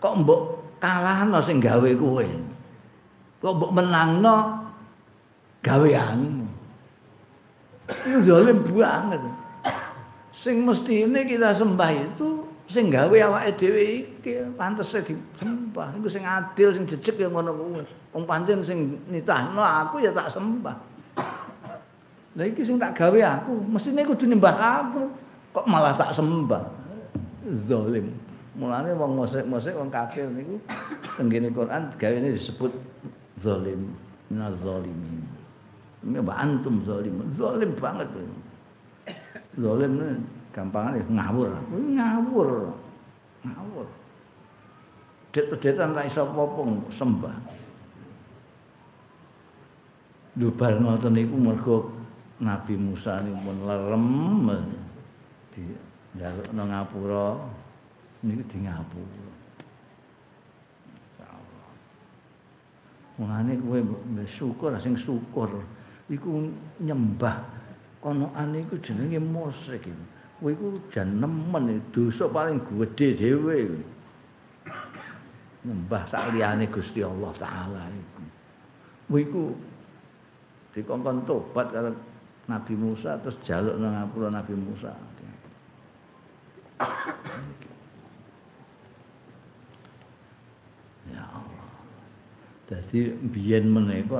Kok 0.00 0.14
mbok 0.20 0.40
kalahno 0.80 1.40
sing 1.40 1.64
gawe 1.64 1.90
kowe. 1.96 2.26
Kok 3.40 3.54
mbok 3.56 3.72
menangno 3.72 4.36
gaweanmu. 5.64 6.48
Itu 8.04 8.18
zalim 8.24 8.60
banget. 8.68 9.20
Sing 10.36 10.64
mesti 10.64 11.04
ini 11.08 11.20
kita 11.24 11.56
sembah 11.56 11.90
itu 11.92 12.44
sing 12.68 12.92
gawe 12.92 13.16
awake 13.32 13.56
dhewe 13.60 13.80
iki 14.04 14.44
pantes 14.60 14.92
disembah. 14.92 15.96
Iku 15.96 16.08
sing 16.08 16.24
adil 16.28 16.68
sing 16.76 16.84
jejeg 16.84 17.16
ya 17.16 17.28
ngono 17.32 17.56
kuwi. 17.56 17.84
Wong 18.12 18.24
pancen 18.28 18.60
sing 18.60 19.00
nitahno 19.08 19.64
aku 19.64 20.04
ya 20.04 20.12
tak 20.12 20.28
sembah. 20.32 20.89
Lah 22.38 22.46
iki 22.46 22.62
sing 22.62 22.78
tak 22.78 22.94
gawe 22.94 23.18
aku, 23.18 23.58
mestine 23.66 24.06
kudu 24.06 24.30
nyembah 24.30 24.54
aku. 24.54 25.02
Kok 25.50 25.66
malah 25.66 25.98
tak 25.98 26.14
sembah. 26.14 26.62
Zalim. 27.66 28.14
Mulane 28.54 28.94
wong 28.94 29.18
musik-musik 29.18 29.74
wong 29.74 29.90
kafir 29.90 30.28
niku 30.30 30.60
tenggene 31.16 31.48
Quran 31.50 31.90
gawene 31.96 32.34
disebut 32.34 32.70
zalim, 33.40 33.94
minaz 34.28 34.54
zalimin. 34.60 35.24
Ini 36.04 36.18
mbak 36.20 36.38
antum 36.38 36.82
zalim, 36.86 37.14
zalim 37.34 37.70
banget. 37.78 38.08
Zalim 39.58 39.90
ini 39.96 40.08
gampangane 40.54 40.98
ngawur. 41.08 41.50
Ngawur. 41.72 42.50
Ngawur. 43.48 43.86
Det-detan 45.30 45.94
ra 45.94 46.02
iso 46.06 46.26
apa 46.26 46.62
sembah. 46.94 47.36
Lho 50.38 50.50
bar 50.54 50.74
ngoten 50.78 51.16
niku 51.16 51.34
mergo 51.38 51.76
Nabi 52.40 52.72
Musa 52.72 53.20
ini 53.20 53.36
pun 53.44 53.68
lerem 53.68 54.08
di 55.52 55.62
jaluk 56.16 56.48
nang 56.56 56.72
ngapura. 56.72 57.36
Ini 58.24 58.40
di 58.48 58.58
ngapura. 58.64 59.28
Insyaallah. 60.88 61.70
Mulane 63.20 63.52
kowe 63.60 63.78
syukur 64.24 64.72
sing 64.80 64.96
syukur 64.96 65.52
iku 66.08 66.48
nyembah. 66.80 67.60
Konoane 68.00 68.64
iku 68.64 68.80
jenenge 68.80 69.20
musyrik 69.20 69.84
kowe 70.40 70.48
iku 70.48 70.80
jan 70.88 71.20
nemen 71.20 71.84
dosa 71.92 72.24
paling 72.24 72.56
gedhe 72.64 73.20
dhewe. 73.20 73.84
Nyembah 75.60 76.08
sak 76.08 76.32
liyane 76.32 76.72
Gusti 76.72 77.04
Allah 77.04 77.36
taala 77.36 77.84
iku. 77.92 78.24
Kowe 79.12 79.20
iku 79.20 79.42
dikongkon 80.72 81.28
tobat 81.28 81.68
karo 81.68 81.92
Nabi 82.50 82.74
Musa 82.74 83.14
terus 83.22 83.38
jaluk 83.46 83.78
nang 83.78 83.94
ngapura 83.94 84.26
Nabi 84.26 84.58
Musa. 84.58 84.90
Ya 91.06 91.22
Allah. 91.30 91.70
Jadi 92.66 93.14
biyen 93.30 93.70
menika 93.70 94.18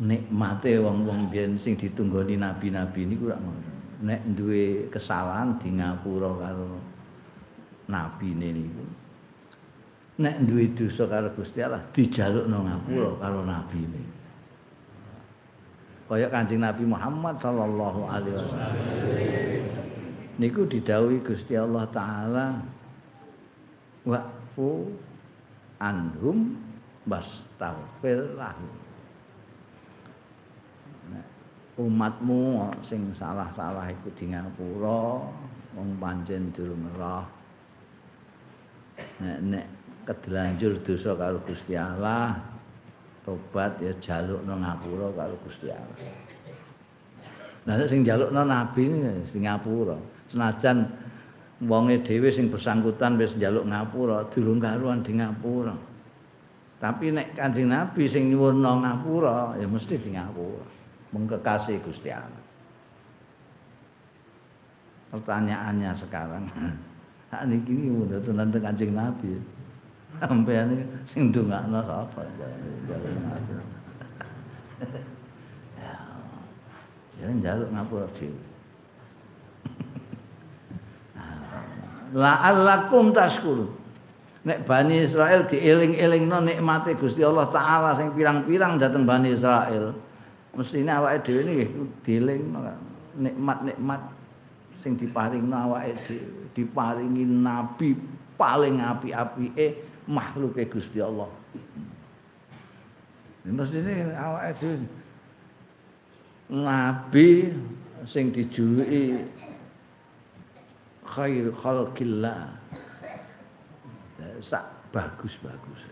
nikmate 0.00 0.80
wong-wong 0.80 1.28
biyen 1.28 1.60
sing 1.60 1.76
ditunggoni 1.76 2.36
nabi-nabi 2.40 3.04
niku 3.04 3.28
ora 3.28 3.36
ngono. 3.36 3.70
Nek 4.04 4.20
duwe 4.36 4.88
kesalahan 4.92 5.60
di 5.60 5.76
ngapura 5.76 6.32
karo 6.40 6.80
nabi 7.92 8.28
niku. 8.32 8.84
Nek 10.16 10.48
duwe 10.48 10.72
dosa 10.72 11.04
karo 11.04 11.28
Gusti 11.36 11.60
Allah 11.60 11.84
dijaluk 11.92 12.48
nang 12.48 12.64
ngapura 12.64 13.20
karo 13.20 13.44
nabi 13.44 13.84
niku. 13.84 14.25
Kaya 16.06 16.26
Kanjeng 16.30 16.62
Nabi 16.62 16.86
Muhammad 16.86 17.36
sallallahu 17.42 18.00
alaihi 18.06 18.34
wasallam. 18.38 18.74
Niku 20.36 20.68
didhawuhi 20.68 21.24
Gusti 21.24 21.58
Allah 21.58 21.84
taala 21.90 22.46
wa'fu 24.06 24.90
anhum 25.82 26.54
wastaghfir 27.08 28.36
lahum. 28.38 28.86
umatmu 31.76 32.72
sing 32.80 33.12
salah-salah 33.12 33.92
iku 33.92 34.08
di 34.16 34.32
ngapura 34.32 35.28
wong 35.76 35.88
pancen 36.00 36.48
durung 36.56 36.88
roh 36.96 37.24
nek 39.20 39.38
nek 39.44 39.64
kedelanjur 40.08 40.80
dosa 40.80 41.12
karo 41.12 41.36
Gusti 41.44 41.76
Allah 41.76 42.40
tobat 43.26 43.74
ya 43.82 43.90
jaluk 43.98 44.46
nang 44.46 44.62
ngapura 44.62 45.10
karo 45.18 45.34
Gusti 45.42 45.66
Allah. 45.66 45.98
Nah 47.66 47.74
sing 47.90 48.06
jaluk 48.06 48.30
nang 48.30 48.46
nabi 48.46 48.86
sing 49.26 49.42
ngapura. 49.42 49.98
Senajan 50.30 50.86
wonge 51.66 51.98
dhewe 52.06 52.30
sing 52.30 52.46
bersangkutan 52.46 53.18
wis 53.18 53.34
njaluk 53.34 53.66
ngapura 53.66 54.22
durung 54.30 54.62
karuan 54.62 55.02
di 55.02 55.18
ngapura. 55.18 55.74
Tapi 56.76 57.08
nek 57.10 57.34
Kanjeng 57.34 57.72
Nabi 57.72 58.06
sing 58.06 58.30
nyuwun 58.30 58.62
ngapura 58.62 59.58
ya 59.58 59.66
mesti 59.66 59.98
di 59.98 60.14
ngapura. 60.14 60.64
Mengkekasih 61.10 61.82
Gusti 61.82 62.12
Allah. 62.12 62.44
Pertanyaannya 65.06 65.96
sekarang, 65.96 66.44
hak 67.32 67.42
niki 67.48 67.72
mudah 67.72 68.20
tenan 68.20 68.52
Kanjeng 68.52 68.92
Nabi. 68.92 69.55
Sampean 70.20 70.86
sing 71.04 71.30
ndongakno 71.32 71.80
sapa? 71.84 72.20
Ya 75.80 75.92
ya 77.16 77.28
njaluk 77.32 77.68
ngapura 77.72 78.06
dhewe. 78.16 78.36
La'allakum 82.20 83.12
tashkurun. 83.16 83.72
Nek 84.46 84.62
Bani 84.62 85.02
Israel 85.02 85.42
dieling-elingno 85.50 86.38
nikmate 86.46 86.94
Gusti 86.94 87.18
Allah 87.26 87.50
taala 87.50 87.98
sing 87.98 88.14
pirang-pirang 88.14 88.78
dateng 88.78 89.02
Bani 89.02 89.34
Israel 89.34 89.90
mestine 90.56 90.88
awake 90.88 91.26
dhewe 91.26 91.42
niki 91.44 91.66
dielingno 92.06 92.62
nikmat-nikmat 93.20 94.00
sing 94.80 94.96
diparingno 94.96 95.52
awake 95.52 95.98
dhewe 96.06 96.46
diparingi 96.56 97.28
nabi 97.28 97.92
paling 98.40 98.80
api-apike 98.80 99.85
makhluke 100.06 100.62
Gusti 100.70 101.02
Allah. 101.02 101.28
Mestine 103.46 104.10
awake 104.18 104.58
dhewe 104.58 104.78
nabi 106.50 107.54
sing 108.06 108.34
dijuluki 108.34 109.22
khair 111.06 111.46
khalqillah. 111.54 112.50
Sak 114.42 114.66
bagus-bagus. 114.90 115.82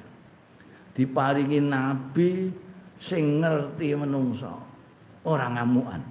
Diparingi 0.94 1.62
nabi 1.62 2.50
sing 2.98 3.38
ngerti 3.38 3.94
menungso. 3.94 4.58
Ora 5.22 5.46
ngamukan. 5.54 6.02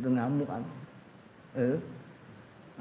Itu 0.00 0.08
ngamukan. 0.08 0.62
Eh 1.52 1.76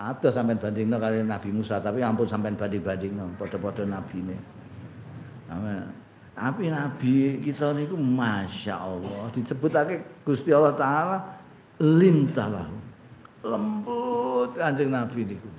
ada 0.01 0.33
sampai 0.33 0.57
bandingno 0.57 0.97
kali 0.97 1.21
Nabi 1.21 1.49
Musa 1.53 1.77
tapi 1.77 2.01
ampun 2.01 2.25
sampai 2.25 2.57
banding-bandingno 2.57 3.37
padha-padha 3.37 3.85
nabine. 3.85 4.33
Tapi 6.31 6.71
nabi 6.73 7.43
kita 7.43 7.75
niku 7.75 7.99
masya 7.99 8.81
Allah 8.81 9.29
disebutake 9.35 10.25
Gusti 10.25 10.49
Allah 10.49 10.73
Taala 10.73 11.17
lintalah 11.77 12.65
lembut 13.45 14.57
kanjeng 14.57 14.89
nabi 14.89 15.27
niku. 15.27 15.49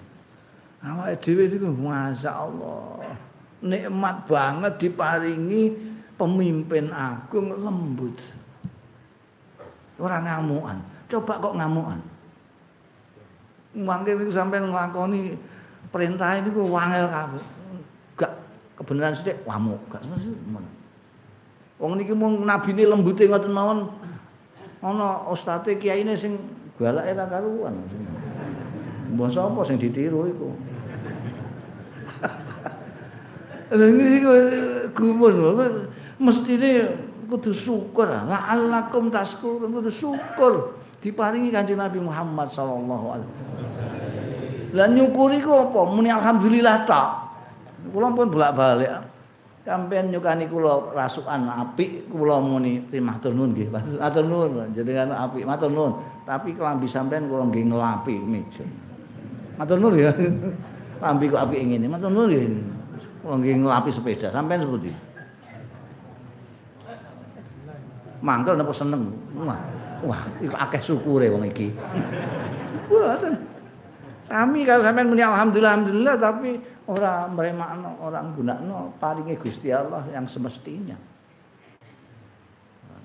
Awake 0.83 1.23
dhewe 1.23 1.45
niku 1.47 1.69
masyaallah 1.71 3.15
nikmat 3.63 4.27
banget 4.27 4.73
diparingi 4.83 5.71
pemimpin 6.19 6.91
agung 6.91 7.55
lembut. 7.63 8.19
Ora 10.03 10.19
ngamukan. 10.19 10.83
Coba 11.07 11.39
kok 11.39 11.55
ngamukan 11.55 12.12
mangke 13.77 14.17
niku 14.17 14.33
sampean 14.33 14.69
nglakoni 14.69 15.37
perintah 15.89 16.37
ini 16.37 16.49
ku 16.53 16.69
wangel 16.69 17.09
kabeh. 17.09 17.45
Gak 18.17 18.33
kebenaran 18.77 19.17
sithik 19.17 19.45
wamuk 19.49 19.81
gak 19.93 20.05
wong 21.83 21.99
niki 21.99 22.15
mung 22.15 22.47
nabine 22.47 22.87
lembute 22.87 23.27
ngoten 23.27 23.51
mawon 23.51 23.91
ana 24.87 25.27
ustate 25.27 25.83
kiyaine 25.83 26.15
sing 26.15 26.39
galake 26.79 27.11
ra 27.19 27.27
karuan. 27.27 27.75
Mbah 29.13 29.29
sapa 29.35 29.61
sing 29.67 29.83
ditiru 29.83 30.31
iku? 30.31 30.49
Lha 33.75 33.85
iki 33.91 34.21
gumun 34.95 35.35
mestine 36.23 36.95
kudu 37.27 37.51
syukur 37.57 38.07
la'allakum 38.07 39.11
taskurun 39.11 39.73
kudu 39.73 39.91
syukur 39.91 40.77
diparingi 41.03 41.51
Kanjeng 41.51 41.83
Nabi 41.83 41.99
Muhammad 41.99 42.49
sallallahu 42.55 43.07
alaihi 43.11 43.29
wasallam. 43.29 43.51
Lah 44.73 44.89
nyukuri 44.89 45.43
ku 45.43 45.53
apa? 45.53 45.81
Muni 45.91 46.09
alhamdulillah 46.09 46.87
tak. 46.89 47.09
Kula 47.91 48.15
pun 48.15 48.31
bolak-balik 48.31 48.89
Sampeyan 49.63 50.11
nyukani 50.11 50.51
kula 50.51 50.91
rasukan 50.91 51.47
apik 51.47 52.11
kula 52.11 52.43
muni 52.43 52.83
terima 52.91 53.15
nuwun 53.23 53.55
nggih. 53.55 53.71
Matur 53.71 54.27
nuwun 54.27 54.75
jenengan 54.75 55.15
apik 55.15 55.47
matur 55.47 55.71
nuwun. 55.71 56.03
Tapi 56.27 56.51
kelambi 56.55 56.91
sampeyan 56.91 57.31
kula 57.31 57.47
nggih 57.47 57.71
nglapi 57.71 58.15
meja. 58.27 58.67
Matur 59.59 59.79
nuwun 59.79 60.03
ya. 60.03 60.11
Lambi 61.03 61.31
kok 61.31 61.47
apik 61.47 61.63
ngene. 61.63 61.87
Matur 61.87 62.11
nuwun 62.11 62.27
nggih. 62.27 62.47
Kula 63.23 63.35
nggih 63.39 63.55
nglapi 63.63 63.91
sepeda. 63.95 64.35
Sampeyan 64.35 64.67
sepundi? 64.67 64.91
Mangkel 68.23 68.55
napa 68.55 68.71
seneng? 68.75 69.15
Wah, 69.35 69.59
wah 70.03 70.27
iku 70.43 70.55
akeh 70.59 70.83
syukure 70.83 71.27
wong 71.31 71.47
iki. 71.49 71.73
Wah, 72.93 73.17
Kami 74.29 74.65
kalau 74.65 74.85
sampean 74.85 75.09
muni 75.09 75.25
alhamdulillah 75.25 75.73
alhamdulillah 75.77 76.17
tapi 76.17 76.57
ora 76.89 77.29
mremakno 77.29 78.01
ora 78.01 78.21
gunakno 78.21 78.97
paringe 78.97 79.37
Gusti 79.37 79.69
Allah 79.73 80.05
yang 80.09 80.25
semestinya. 80.29 80.97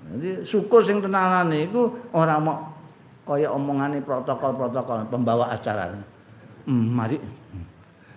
Jadi 0.08 0.44
syukur 0.48 0.80
sing 0.80 1.04
tenanane 1.04 1.68
iku 1.68 1.92
ora 2.16 2.40
mau 2.40 2.72
kaya 3.28 3.52
omongane 3.52 4.00
protokol-protokol 4.00 5.12
pembawa 5.12 5.52
acara. 5.52 5.92
Hmm, 6.64 6.96
mari 6.96 7.20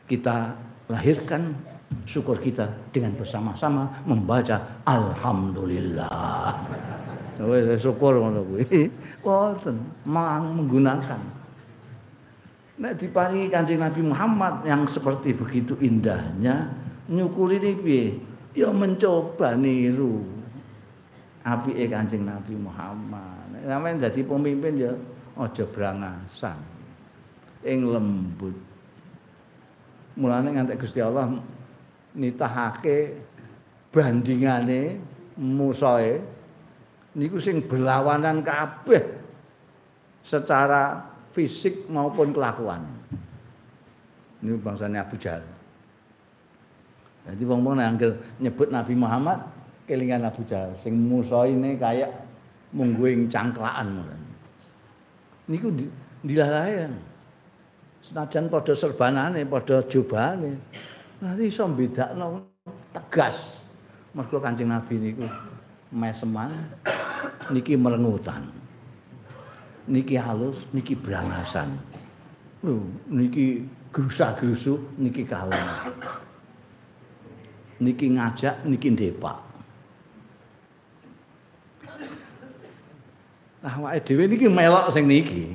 kita 0.07 0.55
lahirkan 0.87 1.51
syukur 2.07 2.39
kita 2.39 2.67
dengan 2.95 3.11
bersama-sama 3.19 4.03
membaca 4.07 4.83
alhamdulillah. 4.87 6.55
Wis 7.39 7.79
syukur 7.79 8.19
ngono 8.19 8.43
kuwi. 8.43 8.89
Wonten 9.25 9.77
menggunakan 10.03 11.41
Nek 12.81 12.97
diparingi 12.97 13.45
Kanjeng 13.53 13.77
Nabi 13.77 14.01
Muhammad 14.01 14.65
yang 14.65 14.89
seperti 14.89 15.37
begitu 15.37 15.77
indahnya, 15.85 16.73
nyukuri 17.05 17.61
ini 17.61 17.71
piye? 17.77 18.05
Ya 18.57 18.73
mencoba 18.73 19.53
niru 19.53 20.25
apike 21.45 21.93
Kanjeng 21.93 22.25
Nabi 22.25 22.57
Muhammad. 22.57 23.53
Nek 23.53 23.69
sampeyan 23.69 24.01
dadi 24.01 24.21
pemimpin 24.25 24.81
ya 24.81 24.91
aja 25.37 25.63
brangasan. 25.69 26.57
Ing 27.61 27.85
lembut. 27.85 28.57
Mulane 30.17 30.49
ngantek 30.49 30.81
Gusti 30.81 31.05
Allah 31.05 31.37
nitahake 32.17 33.13
bandingane 33.93 34.97
musae 35.37 36.17
niku 37.15 37.37
sing 37.41 37.63
berlawanan 37.65 38.39
kabeh 38.43 39.19
secara 40.23 41.11
fisik 41.35 41.87
maupun 41.91 42.31
kelakuan. 42.31 42.83
Ini 44.41 44.57
bangsanya 44.57 45.05
Abu 45.05 45.15
Jahal. 45.21 45.45
Jadi 47.21 47.43
wong-wong 47.45 47.77
anggere 47.77 48.17
nyebut 48.41 48.73
Nabi 48.73 48.97
Muhammad 48.97 49.37
kelingan 49.85 50.25
Abu 50.25 50.41
Jahal 50.47 50.73
sing 50.81 50.97
Musa 50.97 51.45
ini 51.45 51.77
kayak 51.77 52.09
mungguing 52.73 53.29
cangklaan. 53.29 54.01
Niku 55.45 55.69
dilalahe. 56.25 56.89
Senajan 58.01 58.49
padha 58.49 58.73
serbanane, 58.73 59.45
padha 59.45 59.85
jubahane. 59.85 60.57
Nanti 61.21 61.53
iso 61.53 61.69
bedakno 61.69 62.49
tegas. 62.89 63.61
Mergo 64.17 64.41
Kanjeng 64.41 64.73
Nabi 64.73 64.97
niku 64.97 65.29
meseman 65.91 66.51
niki 67.51 67.75
merengutan. 67.75 68.61
niki 69.91 70.15
halus, 70.17 70.57
niki 70.73 70.93
brangasan. 70.93 71.75
Lho, 72.61 72.79
niki 73.09 73.65
grusah-grusu, 73.89 74.77
niki 75.01 75.25
kalem. 75.25 75.57
Niki 77.81 78.13
ngajak, 78.13 78.61
niki 78.63 78.93
ndepak. 78.93 79.37
Nah, 83.61 83.77
awake 83.77 84.05
dhewe 84.05 84.25
niki 84.29 84.47
melok 84.49 84.89
sing 84.93 85.05
niki. 85.05 85.53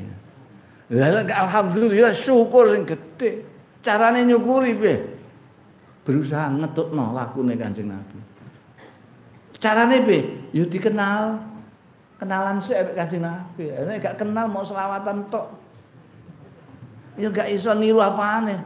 Lah 0.91 1.27
alhamdulillah 1.27 2.15
syukur 2.15 2.71
sing 2.75 2.87
gedhe. 2.87 3.43
Carane 3.83 4.27
nyukuri 4.27 4.75
piye? 4.75 4.95
Berusaha 6.07 6.55
ngetutno 6.55 7.15
lakune 7.15 7.55
Kanjeng 7.55 7.91
Nabi. 7.91 8.19
Carane 9.67 9.99
piye? 10.07 10.23
Ya 10.55 10.63
dikenal, 10.63 11.43
kenalan 12.23 12.63
sih 12.63 12.79
ambek 12.79 12.95
Kanjeng 12.95 13.27
Nabi. 13.27 13.67
Nek 13.67 13.99
gak 13.99 14.17
kenal 14.23 14.47
mau 14.47 14.63
selawatan 14.63 15.27
tok. 15.27 15.51
Ya 17.19 17.27
gak 17.35 17.51
iso 17.51 17.75
niru 17.75 17.99
apane. 17.99 18.63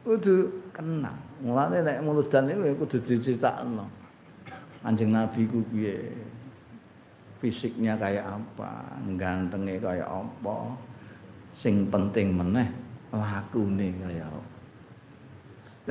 Kudu 0.00 0.64
kenal. 0.72 1.12
Mulane 1.44 1.84
nek 1.84 2.00
muludan 2.00 2.48
iku 2.48 2.64
ya 2.64 2.72
kudu 2.72 2.96
diceritakno. 3.04 3.84
Kanjeng 4.80 5.12
Nabi 5.12 5.44
ku 5.44 5.60
piye? 5.68 6.08
Fisiknya 7.36 7.98
kayak 8.00 8.24
apa, 8.24 8.96
gantengnya 9.20 9.76
kayak 9.76 10.08
apa. 10.08 10.56
Sing 11.52 11.84
penting 11.92 12.32
meneh 12.32 12.70
lakune 13.12 13.92
kayak 13.92 14.24
apa. 14.24 14.51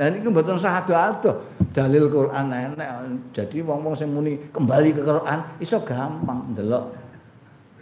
Lah 0.00 0.08
niku 0.08 0.32
mboten 0.32 0.56
sah 0.56 0.80
ado-ado. 0.80 1.44
Dalil 1.72 2.08
Quran 2.08 2.48
enek. 2.48 2.90
Jadi 3.36 3.60
wong-wong 3.60 3.92
sing 3.96 4.08
muni 4.12 4.40
kembali 4.52 4.96
ke 4.96 5.02
Quran 5.04 5.40
iso 5.60 5.80
gampang 5.84 6.52
ndelok 6.52 6.84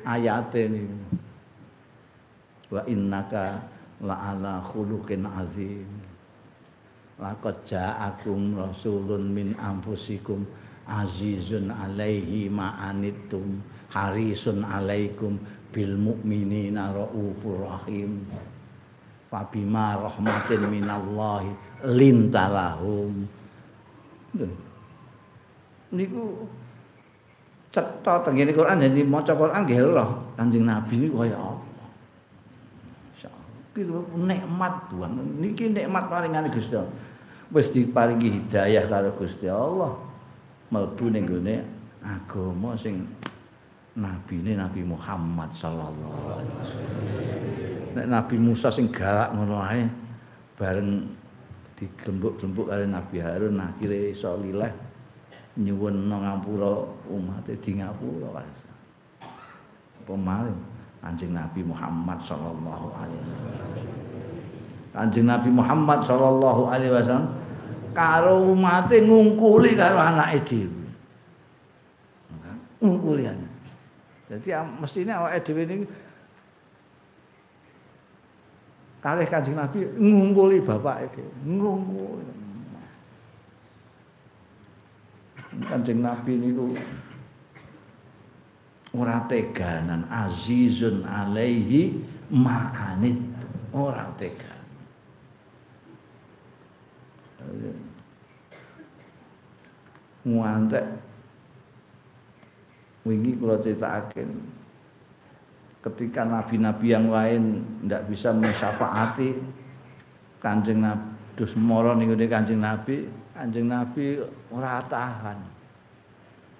ayate 0.03 0.67
niku. 0.67 0.97
Wa 2.71 2.83
innaka 2.87 3.63
la'ala 4.03 4.63
khuluqin 4.63 5.27
azim. 5.27 5.87
Laqad 7.21 7.63
ja'akum 7.69 8.59
rasulun 8.59 9.31
min 9.31 9.53
anfusikum 9.59 10.47
azizun 10.89 11.71
alaihi 11.71 12.51
ma'anittum 12.51 13.61
harisun 13.93 14.67
alaikum 14.67 15.39
bil 15.71 15.95
mu'minina 15.95 16.91
raufur 16.91 17.71
rahim. 17.71 18.27
Fabima 19.31 19.95
rahmatin 19.95 20.67
minallahi 20.67 21.55
lintalahum. 21.87 23.31
Niku 25.95 26.51
cetha 27.71 28.27
tengene 28.27 28.51
Quran 28.51 28.83
jadi 28.83 29.07
maca 29.07 29.31
Quran 29.39 29.63
nggih 29.63 29.79
lho 29.87 30.07
Kanjeng 30.35 30.67
Nabi 30.67 30.95
niku 30.99 31.23
kaya 31.23 31.39
apa. 31.39 31.71
Iki 33.71 33.87
nikmat 34.19 34.91
Tuhan. 34.91 35.15
Niki 35.39 35.71
nikmat 35.71 36.11
paringane 36.11 36.51
Gusti 36.51 36.75
Allah. 36.75 36.91
Wis 37.55 37.71
diparingi 37.71 38.43
hidayah 38.43 38.91
karo 38.91 39.15
Gusti 39.15 39.47
Allah. 39.47 39.95
Mlebu 40.75 41.07
ning 41.11 41.23
gone 41.27 41.57
agama 42.03 42.75
sing 42.75 43.07
nabine 43.99 44.55
Nabi 44.55 44.87
Muhammad 44.87 45.51
sallallahu 45.51 46.23
alaihi 46.39 46.55
wasallam. 46.63 48.07
Nabi 48.07 48.37
Musa 48.39 48.71
sing 48.71 48.87
galak 48.95 49.35
ngono 49.35 49.59
ae 49.67 49.83
bareng 50.55 51.11
digembuk-gembuk 51.75 52.71
karo 52.71 52.87
Nabi 52.87 53.19
Harun 53.19 53.59
akhire 53.59 54.15
iso 54.15 54.39
lileh 54.39 54.71
nyuwun 55.59 56.07
ngapura 56.07 56.87
umate 57.11 57.59
di 57.59 57.83
ngapura 57.83 58.39
kabeh. 58.39 58.75
Pemaling 60.07 60.61
Kanjeng 61.01 61.33
Nabi 61.33 61.65
Muhammad 61.65 62.21
sallallahu 62.23 62.87
alaihi 62.95 63.25
wasallam. 63.35 63.69
Kanjeng 64.95 65.27
Nabi 65.27 65.51
Muhammad 65.51 65.99
sallallahu 66.07 66.63
alaihi 66.71 66.93
wasallam 66.95 67.35
karo 67.91 68.55
umate 68.55 69.03
ngungkuli 69.03 69.75
karo 69.75 69.99
anake 69.99 70.39
dhewe. 70.47 70.87
Ngungkuli 72.79 73.27
aja. 73.27 73.50
Jadi 74.31 74.55
mestinya 74.79 75.27
awake 75.27 75.43
dhewe 75.43 75.63
ini 75.67 75.87
kalih 79.03 79.27
Kanjeng 79.27 79.59
Nabi 79.59 79.83
ngungkuli 79.99 80.63
bapake 80.63 81.19
dhewe, 81.19 81.27
ngungkuli. 81.43 82.35
Kanjeng 85.67 85.99
Nabi 85.99 86.33
niku 86.39 86.79
ora 88.95 89.27
teganan 89.27 90.07
azizun 90.07 91.03
alaihi 91.03 91.99
ma'anid 92.31 93.19
ora 93.75 94.15
tega 94.15 94.55
ngantek 100.27 101.10
wingi 103.07 103.37
kula 103.41 103.57
critakake 103.61 104.29
ketika 105.81 106.29
nabi-nabi 106.29 106.87
yang 106.93 107.09
lain 107.09 107.65
ndak 107.89 108.05
bisa 108.09 108.37
mensyafaati 108.37 109.37
Kanjeng 110.41 110.81
Nabi 110.81 111.11
dus 111.37 111.57
mara 111.57 111.97
ning 111.97 112.13
Kanjeng 112.29 112.61
Nabi, 112.61 113.09
Kanjeng 113.33 113.69
Nabi 113.69 114.21
ora 114.53 114.85
tahan. 114.85 115.41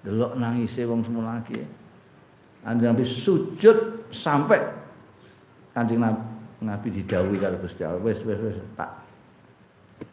Delok 0.01 0.33
nangise 0.37 0.81
wong 0.89 1.05
lagi. 1.21 1.61
Kanjeng 2.65 2.89
Nabi 2.93 3.05
sujud 3.05 4.09
sampai 4.09 4.57
Kanjeng 5.77 6.01
Nabi, 6.01 6.21
Nabi 6.65 6.87
didhawuhi 6.93 7.37
karo 7.37 7.61
Gusti 7.61 7.85
Allah, 7.85 8.01
wis 8.01 8.21
wis 8.25 8.57
tak 8.77 8.89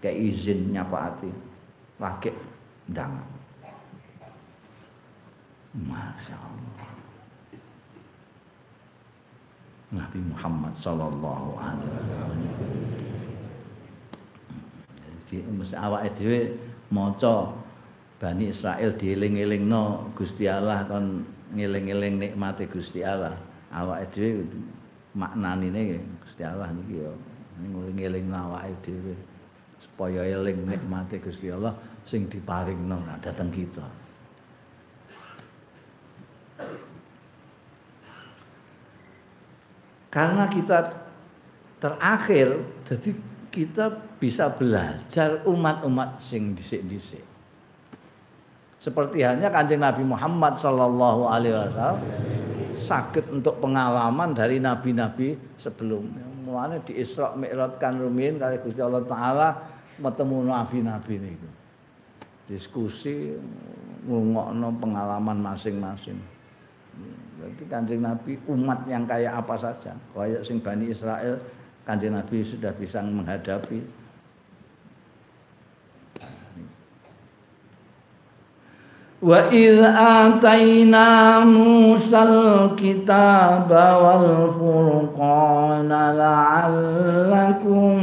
kayak 0.05 0.17
izin 0.17 0.73
nyapaati. 0.77 1.33
Lagi 1.97 2.31
ndang. 2.93 3.38
Masya 5.87 6.35
Allah. 6.35 6.91
Nabi 9.89 10.21
Muhammad 10.21 10.75
sallallahu 10.83 11.49
alaihi 11.57 11.89
wasallam. 11.89 12.41
Jadi 15.29 15.37
mesti 15.49 15.77
awake 15.77 16.13
dhewe 16.17 16.41
maca 16.93 17.53
Bani 18.19 18.51
Israel 18.51 18.99
dieling-elingno 18.99 20.13
Gusti 20.19 20.51
Allah 20.51 20.83
kon 20.91 21.23
ngeling-eling 21.55 22.21
nikmate 22.21 22.69
Gusti 22.69 23.01
Allah. 23.01 23.37
Awake 23.73 24.13
dhewe 24.13 24.45
maknanine 25.17 26.01
Gusti 26.21 26.43
Allah 26.45 26.69
niki 26.75 27.01
ya 27.01 27.13
ngeling-eling 27.65 28.29
awake 28.29 28.77
dhewe 28.85 29.15
supaya 29.81 30.21
eling 30.27 30.69
nikmate 30.69 31.17
Gusti 31.23 31.49
Allah 31.49 31.73
sing 32.05 32.29
diparingno 32.29 32.99
dhateng 33.25 33.49
kita. 33.49 33.85
Karena 40.09 40.49
kita 40.49 40.79
terakhir, 41.79 42.65
jadi 42.89 43.11
kita 43.53 43.87
bisa 44.19 44.51
belajar 44.51 45.45
umat-umat 45.47 46.19
sing 46.19 46.57
dhisik-dhisik. 46.57 47.23
Seperti 48.79 49.27
halnya 49.27 49.51
Kanjeng 49.51 49.83
Nabi 49.83 50.07
Muhammad 50.07 50.55
sallallahu 50.59 51.27
alaihi 51.27 51.55
wasallam 51.55 51.99
sakit 52.79 53.27
untuk 53.35 53.59
pengalaman 53.59 54.33
dari 54.33 54.63
nabi-nabi 54.63 55.35
sebelumnya. 55.59 56.23
Mulane 56.47 56.81
di 56.87 57.03
Isra 57.03 57.35
Mi'raj 57.35 57.77
kan 57.83 57.99
rumiyin 57.99 58.39
kali 58.39 58.63
Gusti 58.63 58.79
Allah 58.79 59.03
taala 59.05 59.49
ketemu 59.99 60.47
nabi-nabi 60.47 61.15
niku. 61.19 61.51
Diskusi 62.49 63.35
ngungokno 64.07 64.73
pengalaman 64.79 65.37
masing-masing. 65.43 66.38
Berarti 67.39 67.65
Kanjeng 67.71 68.03
Nabi 68.03 68.35
umat 68.51 68.83
yang 68.91 69.07
kayak 69.07 69.39
apa 69.39 69.55
saja. 69.55 69.95
Kayak 70.11 70.43
sing 70.43 70.59
Bani 70.59 70.91
Israel 70.91 71.39
Kanjeng 71.89 72.13
Nabi 72.13 72.45
sudah 72.45 72.69
bisa 72.77 73.01
menghadapi 73.01 73.81
Wa 79.25 79.49
idh 79.49 79.83
ataina 79.83 81.43
Musal 81.49 82.77
kitaba 82.77 83.99
wal 84.05 84.53
furqana 84.55 86.13
la'allakum 86.13 87.99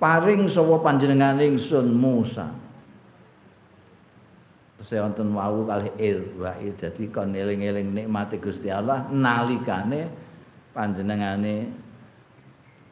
Paring 0.00 0.48
sapa 0.48 0.80
panjenengan 0.80 1.36
ingsun 1.36 1.92
Musa. 1.92 2.48
Saya 4.80 5.04
wonten 5.04 5.36
wau 5.36 5.68
kalih 5.68 5.92
il 6.00 6.24
wa 6.40 6.56
dadi 6.56 7.04
kon 7.12 7.36
eling-eling 7.36 7.92
nikmate 7.92 8.40
Gusti 8.40 8.72
Allah 8.72 9.04
nalikane 9.12 10.08
panjenengane 10.72 11.68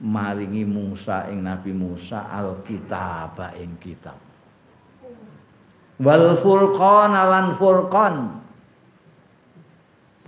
maringi 0.04 0.68
Musa 0.68 1.32
ing 1.32 1.48
Nabi 1.48 1.72
Musa 1.72 2.28
alkitab 2.28 3.40
ing 3.56 3.80
kitab. 3.80 4.20
Wal 5.96 6.36
furqan 6.44 7.16
lan 7.16 7.56
furqan. 7.56 8.14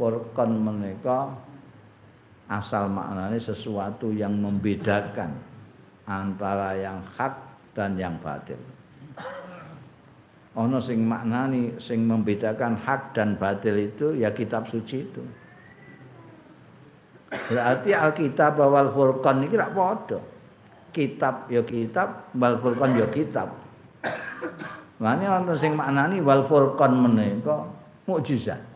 Furqan 0.01 0.51
menika 0.59 1.49
asal 2.51 2.90
maknanya 2.90 3.38
sesuatu 3.38 4.11
yang 4.11 4.34
membedakan 4.34 5.30
antara 6.11 6.74
yang 6.74 6.98
hak 7.14 7.30
dan 7.78 7.94
yang 7.94 8.18
batil. 8.18 8.59
Ono 10.59 10.82
sing 10.82 11.07
maknani 11.07 11.78
sing 11.78 12.03
membedakan 12.03 12.74
hak 12.74 13.14
dan 13.14 13.38
batil 13.38 13.78
itu 13.78 14.18
ya 14.18 14.34
kitab 14.34 14.66
suci 14.66 15.07
itu. 15.07 15.22
Berarti 17.30 17.94
Alkitab 17.94 18.59
wal 18.59 18.90
Furqan 18.90 19.46
ini 19.46 19.55
tidak 19.55 19.70
padha 19.70 20.18
kitab 20.90 21.46
ya 21.46 21.62
kitab 21.62 22.34
wal 22.34 22.59
Furqan 22.59 22.98
ya 22.98 23.07
kitab. 23.07 23.55
Lani 24.98 25.24
wonten 25.30 25.55
sing 25.55 25.78
maknani 25.78 26.18
wal 26.18 26.42
Furqan 26.51 26.98
menika 26.98 27.70
mukjizat 28.11 28.70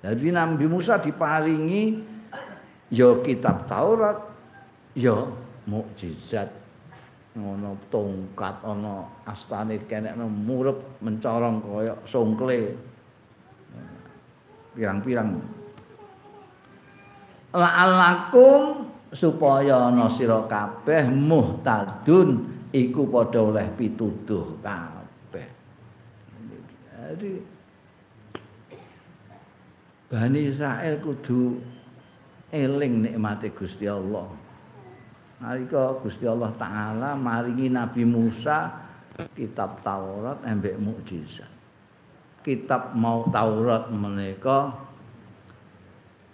Jadi 0.00 0.32
Nabi 0.32 0.64
Musa 0.64 0.96
diparingi 0.96 2.00
ya 2.88 3.20
kitab 3.20 3.68
Taurat 3.68 4.16
ya 4.96 5.28
mukjizat. 5.68 6.48
Ngono 7.36 7.78
tongkat 7.94 8.64
ana 8.66 9.06
astane 9.22 9.78
kenekno 9.86 10.26
murup 10.26 10.98
mencorong 10.98 11.62
kaya 11.62 11.94
songkle. 12.08 12.74
Pirang-pirang. 14.74 15.38
La'allakum 17.54 18.86
supaya 19.10 19.90
ana 19.90 20.06
sira 20.06 20.46
kabeh 20.46 21.10
muhtadun 21.10 22.46
iku 22.70 23.06
padha 23.10 23.40
oleh 23.42 23.66
pituduh 23.74 24.58
kabeh. 24.62 25.46
Jadi 27.10 27.59
Bani 30.10 30.50
Israel 30.50 30.98
kudu 30.98 31.62
eling 32.50 33.06
nikmate 33.06 33.54
Gusti 33.54 33.86
Allah 33.86 34.26
nalika 35.38 36.02
Gusti 36.02 36.26
Allah 36.26 36.50
taala 36.58 37.14
maringi 37.14 37.70
Nabi 37.70 38.02
Musa 38.02 38.74
kitab 39.38 39.78
Taurat 39.86 40.42
embek 40.42 40.82
mukjizat. 40.82 41.46
Kitab 42.42 42.98
mau 42.98 43.22
Taurat 43.30 43.86
menika 43.94 44.74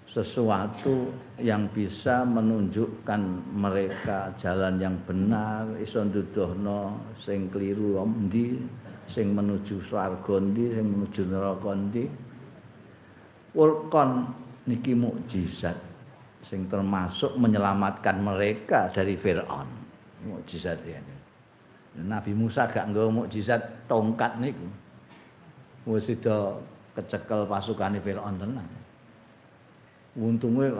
sesuatu 0.08 1.12
yang 1.36 1.68
bisa 1.68 2.24
menunjukkan 2.24 3.20
mereka 3.52 4.32
jalan 4.40 4.80
yang 4.80 4.96
benar 5.04 5.68
iso 5.76 6.00
nduduhno 6.00 6.96
sing 7.20 7.52
kliru 7.52 8.00
ndi 8.08 8.56
sing 9.12 9.36
menuju 9.36 9.84
swarga 9.84 10.40
ndi 10.40 10.72
sing 10.72 10.86
menuju 10.88 11.22
neraka 11.28 11.76
ndi 11.76 12.08
Furqan. 13.56 14.36
Niki 14.66 14.98
mukjizat 14.98 15.78
sing 16.42 16.66
termasuk 16.66 17.38
menyelamatkan 17.38 18.18
mereka 18.18 18.90
dari 18.90 19.14
Firaun. 19.14 19.70
Mukjizat 20.26 20.82
ya. 20.82 20.98
Nabi 22.02 22.34
Musa 22.34 22.66
gak 22.66 22.90
nggawa 22.90 23.24
mukjizat 23.24 23.86
tongkat 23.86 24.42
niku. 24.42 24.66
Wis 25.86 26.10
kecekel 26.98 27.46
pasukane 27.46 28.02
Firaun 28.02 28.34
tenan 28.42 28.66
untunge 30.16 30.72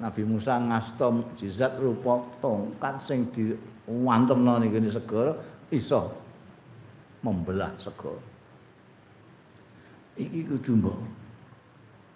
Nabi 0.00 0.22
Musa 0.24 0.56
ngasta 0.56 1.10
mukjizat 1.10 1.76
rupa 1.76 2.22
tongkat 2.40 3.02
sing 3.04 3.26
diwantemno 3.34 4.62
kene 4.62 4.88
segara 4.88 5.34
iso 5.74 6.14
membelah 7.20 7.74
segara. 7.76 8.22
Iki 10.16 10.40
kudu 10.48 10.72
mbok 10.80 10.98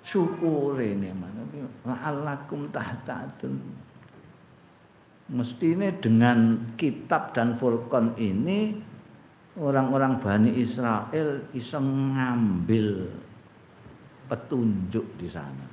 syukure 0.05 0.93
mana 1.17 1.43
la'allakum 1.89 2.69
tahtadun. 2.69 3.57
Mestine 5.25 5.97
dengan 6.05 6.61
kitab 6.77 7.33
dan 7.33 7.57
Furqan 7.57 8.13
ini 8.21 8.77
orang-orang 9.57 10.21
Bani 10.21 10.53
Israel 10.61 11.49
iso 11.57 11.81
ngambil 11.81 13.09
petunjuk 14.29 15.07
di 15.17 15.25
sana. 15.33 15.65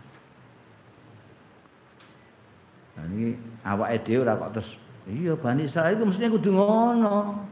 Nah 2.95 3.03
ini 3.11 3.35
awake 3.67 4.07
dhewe 4.07 4.23
ora 4.23 4.39
kok 4.39 4.51
terus 4.55 4.79
iya 5.11 5.35
Bani 5.35 5.67
Israil 5.67 5.99
iku 5.99 6.07
mestine 6.07 6.31
kudu 6.31 6.55
ngono. 6.55 7.43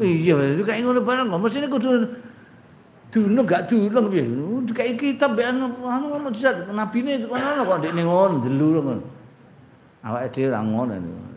Iya, 0.00 0.56
itu 0.56 0.64
kayak 0.64 0.84
ngono 0.84 1.00
barang 1.00 1.26
kok 1.32 1.40
mestine 1.40 1.68
kudu 1.72 1.88
dulu 3.08 3.40
gak 3.48 3.72
dulu 3.72 4.12
piye. 4.12 4.24
Kayak 4.72 4.98
kitab 4.98 5.36
ben 5.36 5.54
anu 5.54 5.74
anu 5.86 6.18
mujizat 6.18 6.66
nabine 6.72 7.22
kono 7.28 7.66
kok 7.66 7.78
ndekne 7.78 8.02
ngono 8.02 8.36
delu 8.42 8.66
ngono. 8.82 8.94
Awake 10.06 10.28
dhewe 10.34 10.48
ora 10.50 10.60
ngono. 10.62 10.94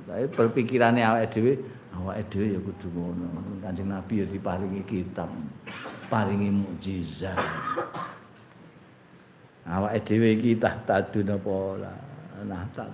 Tapi 0.07 0.25
berpikirane 0.34 1.01
awake 1.05 1.27
dhewe 1.34 1.53
awake 1.97 2.23
dhewe 2.32 2.45
ya 2.55 2.59
kudu 2.63 2.88
ngono. 2.93 3.25
Kanjeng 3.59 3.89
Nabi 3.91 4.23
ya 4.23 4.25
diparingi 4.25 4.82
kitab, 4.88 5.30
paringi 6.07 6.49
mukjizat. 6.49 7.38
Awake 9.67 9.99
dhewe 10.07 10.27
iki 10.39 10.57
tahtadun 10.57 11.36
apa 11.36 11.49
ora? 11.49 11.93
Nah, 12.47 12.63
tak 12.71 12.88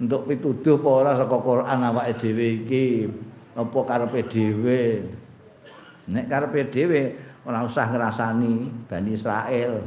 untuk 0.00 0.24
pituduh 0.26 0.80
apa 0.80 0.88
ora 0.88 1.12
saka 1.14 1.36
Quran 1.44 1.78
awake 1.84 2.12
dhewe 2.18 2.46
iki 2.64 2.84
apa 3.52 3.78
karepe 3.84 4.20
dhewe 4.32 4.80
nek 6.08 6.24
karepe 6.26 6.60
dhewe 6.72 7.00
ora 7.44 7.64
usah 7.64 7.88
ngrasani 7.88 8.68
Bani 8.88 9.10
Israel. 9.16 9.80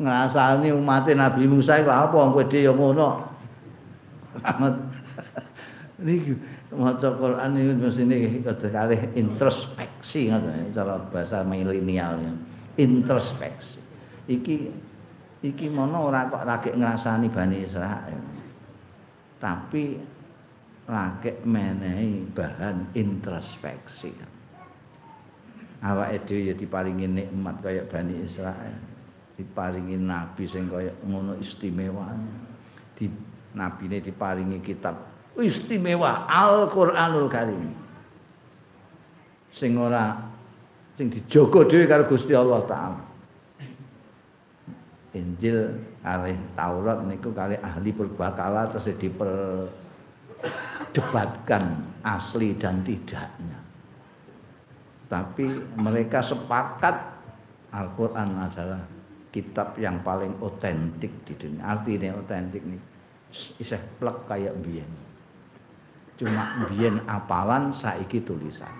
Ngrasani 0.00 0.68
umat 0.76 1.08
Nabi 1.14 1.48
Musa 1.48 1.80
iku 1.80 1.88
apa 1.88 2.12
kowe 2.12 2.44
dhewe 2.44 2.68
ya 2.68 2.72
ngono. 2.74 3.24
Niki 6.04 6.36
maca 6.76 7.08
Quran 7.16 7.56
iki 7.56 7.72
mesine 7.80 8.16
kados 8.44 8.68
kalih 8.68 9.00
introspeksi 9.16 10.28
ngoten 10.28 10.76
cara 10.76 11.00
bahasa 11.08 11.40
milenial 11.40 12.20
introspeksi. 12.76 13.80
Iki 14.28 14.56
iki 15.40 15.72
mono 15.72 16.12
ora 16.12 16.28
kok 16.28 16.44
lagi 16.44 16.76
ngrasani 16.76 17.32
Bani 17.32 17.56
Israel. 17.64 18.20
Tapi 19.40 19.96
lagi 20.84 21.32
menehi 21.48 22.28
bahan 22.36 22.92
introspeksi. 22.92 24.35
Awake 25.84 26.24
dhewe 26.24 26.50
ya 26.50 26.54
diparingi 26.56 27.04
nikmat 27.04 27.60
kaya 27.60 27.84
Bani 27.84 28.24
Israel. 28.24 28.80
Diparingi 29.36 30.00
nabi 30.00 30.48
sing 30.48 30.72
kaya 30.72 30.96
ngono 31.04 31.36
istimewa. 31.36 32.16
Di 32.96 33.12
nabine 33.52 34.00
diparingi 34.00 34.64
kitab 34.64 34.96
istimewa 35.36 36.24
Al-Qur'anul 36.24 37.28
Karim. 37.28 37.76
Sing 39.52 39.76
ora 39.76 40.16
sing 40.96 41.12
dijogo 41.12 41.68
dhewe 41.68 41.84
karo 41.84 42.08
Gusti 42.08 42.32
Allah 42.32 42.64
taala. 42.64 43.06
Injil 45.16 45.72
kali 46.04 46.36
Taurat 46.52 47.00
niku 47.08 47.32
kali 47.32 47.56
ahli 47.60 47.92
berbakala 47.92 48.66
terus 48.68 48.88
diperdebatkan 49.00 51.62
asli 52.04 52.52
dan 52.60 52.84
tidaknya. 52.84 53.65
Tapi 55.06 55.46
mereka 55.78 56.18
sepakat 56.18 56.96
Al-Quran 57.70 58.30
adalah 58.42 58.82
kitab 59.30 59.76
yang 59.78 60.02
paling 60.02 60.34
otentik 60.42 61.12
di 61.28 61.34
dunia. 61.36 61.76
Artinya 61.76 62.16
otentik 62.18 62.64
nih, 62.64 62.82
iseh 63.60 63.78
plek 64.00 64.26
kayak 64.26 64.56
biyen. 64.64 64.90
Cuma 66.16 66.64
biyen 66.72 67.04
apalan 67.04 67.70
saiki 67.70 68.24
tulisan. 68.24 68.72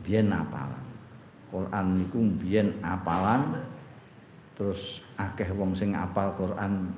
Biyen 0.00 0.32
apalan. 0.32 0.90
Quran 1.50 1.86
niku 1.98 2.18
mbiyen 2.22 2.78
apalan 2.80 3.58
terus 4.54 5.02
akeh 5.18 5.50
wong 5.50 5.74
sing 5.74 5.98
apal 5.98 6.30
Quran 6.38 6.94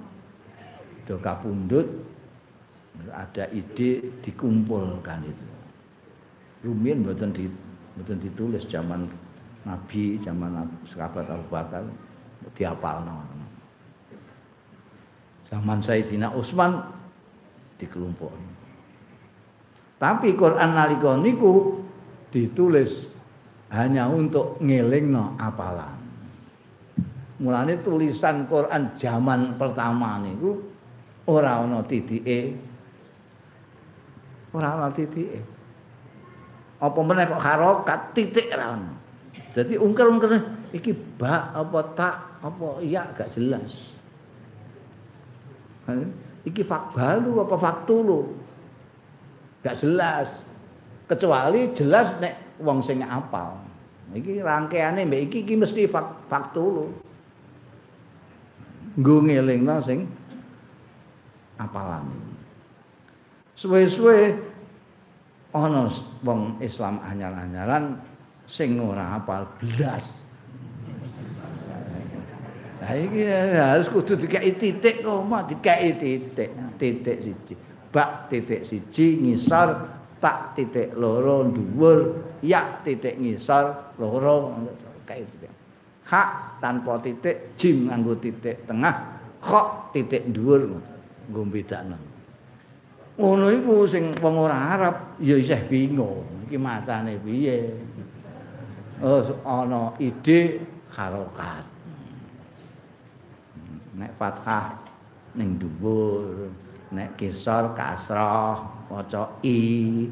do 1.09 1.17
kapundhut 1.19 1.89
ada 3.09 3.49
ide 3.49 4.13
dikumpulkan 4.21 5.25
itu. 5.25 5.47
Rumiyin 6.63 7.03
mboten 7.03 7.35
di 7.35 7.51
mboten 7.99 8.19
ditulis 8.23 8.65
zaman 8.71 9.11
Nabi, 9.63 10.19
zaman 10.23 10.67
sahabat 10.87 11.27
Abu 11.31 11.47
Bakar 11.51 11.87
diapalno. 12.55 13.23
Zaman 15.47 15.79
Sayyidina 15.79 16.33
Utsman 16.35 16.83
dikelompok. 17.79 18.33
Tapi 20.03 20.35
Quran 20.35 20.71
nalika 20.75 21.15
niku 21.19 21.79
ditulis 22.35 23.07
hanya 23.71 24.11
untuk 24.11 24.59
ngelingno 24.59 25.39
apalan. 25.39 26.01
Mulane 27.43 27.79
tulisan 27.83 28.47
Quran 28.47 28.95
zaman 28.99 29.59
pertama 29.59 30.19
niku 30.23 30.59
ora 31.27 31.63
ana 31.63 31.83
titike. 31.87 32.55
Ora 34.55 34.79
ana 34.79 34.89
titike. 34.91 35.62
Apa 36.83 36.99
meneh 36.99 37.31
kok 37.31 37.39
harokat 37.39 38.11
titik 38.11 38.51
ora 38.51 38.75
ana. 38.75 38.91
Jadi 39.55 39.79
ungker-ungker 39.79 40.35
iki 40.75 40.91
ba 40.91 41.55
apa 41.55 41.79
tak 41.95 42.17
apa 42.43 42.83
iya 42.83 43.07
gak 43.15 43.31
jelas. 43.39 43.95
Iki 46.43 46.67
fakbalu 46.67 47.39
apa 47.39 47.55
faktulu. 47.55 48.35
Gak 49.63 49.79
jelas. 49.79 50.43
Kecuali 51.07 51.71
jelas 51.79 52.19
nek 52.19 52.59
wong 52.59 52.83
sing 52.83 53.05
apal. 53.07 53.63
Iki 54.11 54.43
rangkeane 54.43 55.07
mbek 55.07 55.31
iki 55.31 55.39
iki 55.47 55.55
mesti 55.55 55.87
faktul. 56.27 56.91
Nggo 58.99 59.17
ngelingno 59.23 59.79
sing 59.87 60.11
apalan. 61.63 62.11
Suwe-suwe 63.55 64.35
ana 65.53 65.89
wong 66.25 66.57
Islam 66.65 67.01
anyar-anyaran 67.05 68.01
sing 68.49 68.81
ora 68.81 69.21
apal 69.21 69.45
blas. 69.61 70.09
Lah 72.83 72.93
iki 72.99 73.23
harus 73.55 73.87
kudu 73.87 74.19
dikai 74.19 74.59
titik 74.59 75.07
kok, 75.07 75.23
mak 75.23 75.47
dikai 75.53 75.95
titik, 75.95 76.51
titik 76.81 77.17
siji. 77.23 77.55
Bak 77.93 78.33
titik 78.33 78.67
siji 78.67 79.21
ngisor. 79.23 80.01
Tak 80.23 80.55
titik 80.55 80.95
loro 80.95 81.51
dhuwur. 81.51 82.15
Ya 82.47 82.79
titik 82.87 83.19
ngisor 83.19 83.95
loro. 83.99 84.55
Kayak 85.03 85.27
gitu 85.35 85.51
hak 86.07 86.59
tanpa 86.63 86.99
titik 87.03 87.55
jim 87.59 87.91
nganggo 87.91 88.15
titik 88.19 88.67
tengah. 88.67 89.19
Kok 89.43 89.95
titik 89.95 90.31
dhuwur. 90.31 90.79
Nggo 91.31 91.43
bedakno 91.47 92.12
ngono 93.23 93.55
iku 93.55 93.87
sing 93.87 94.11
wong 94.19 94.35
ora 94.35 94.75
Arab 94.75 94.95
ya 95.23 95.39
isih 95.39 95.63
bingung. 95.71 96.27
Iki 96.51 96.59
macane 96.59 97.23
piye? 97.23 97.71
Oh 98.99 99.23
ana 99.47 99.95
ide 100.03 100.59
harokat 100.91 101.67
nek 103.99 104.11
fathah 104.19 104.79
ning 105.39 105.59
dhuwur 105.59 106.51
nek 106.95 107.15
kisor 107.19 107.75
kasrah 107.75 108.63
maca 108.91 109.27
i 109.43 110.07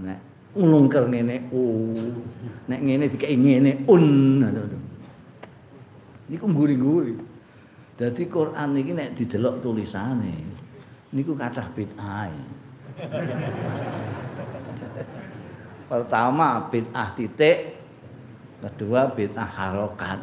nek 0.00 0.20
ngungker 0.56 1.08
ngene 1.08 1.48
u 1.52 1.64
nek 2.68 2.80
ngene 2.80 3.04
dikek 3.12 3.32
ngene 3.32 3.84
un. 3.88 4.06
Niku 6.28 6.44
mburi-mburi 6.44 7.16
dadi 7.96 8.24
Quran 8.28 8.76
iki 8.76 8.92
nek 8.92 9.16
didelok 9.16 9.64
tulisane 9.64 10.57
niku 11.14 11.32
kathah 11.36 11.68
bid'ah. 11.72 12.32
Pertama 15.88 16.68
bid'ah 16.68 17.08
titik. 17.16 17.78
Kedua 18.58 19.08
bid'ah 19.14 19.48
harokat. 19.48 20.20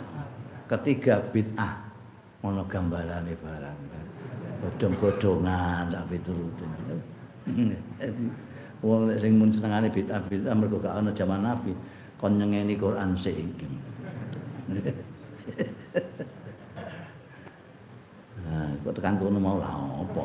Ketiga 0.69 1.21
bid'ah 1.31 1.87
ono 2.43 2.65
gambarane 2.67 3.33
barang. 3.37 3.79
Bodong-bodongan 4.65 5.93
sak 5.93 6.09
piturute 6.09 6.65
wong 8.85 9.13
sing 9.17 9.37
mun 9.37 9.49
senengane 9.53 9.89
bid'ah 9.89 10.21
bid'ah 10.29 10.53
mergo 10.53 10.77
gak 10.81 10.97
ana 10.97 11.13
jaman 11.13 11.41
Nabi 11.45 11.73
kon 12.17 12.37
nyengeni 12.37 12.77
Quran 12.77 13.17
sik 13.17 13.33
iki 13.37 13.67
Kok 18.85 18.93
tekan 18.95 19.17
kono 19.17 19.41
mau 19.41 19.57
lah 19.57 19.73
apa. 19.73 20.23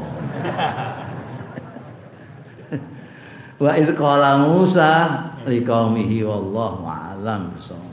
Wa 3.60 3.76
idh 3.76 3.92
qala 3.92 4.40
Musa 4.40 4.92
liqaumihi 5.44 6.24
wallahu 6.24 6.84
a'lam 6.88 7.52
bissawab. 7.56 7.89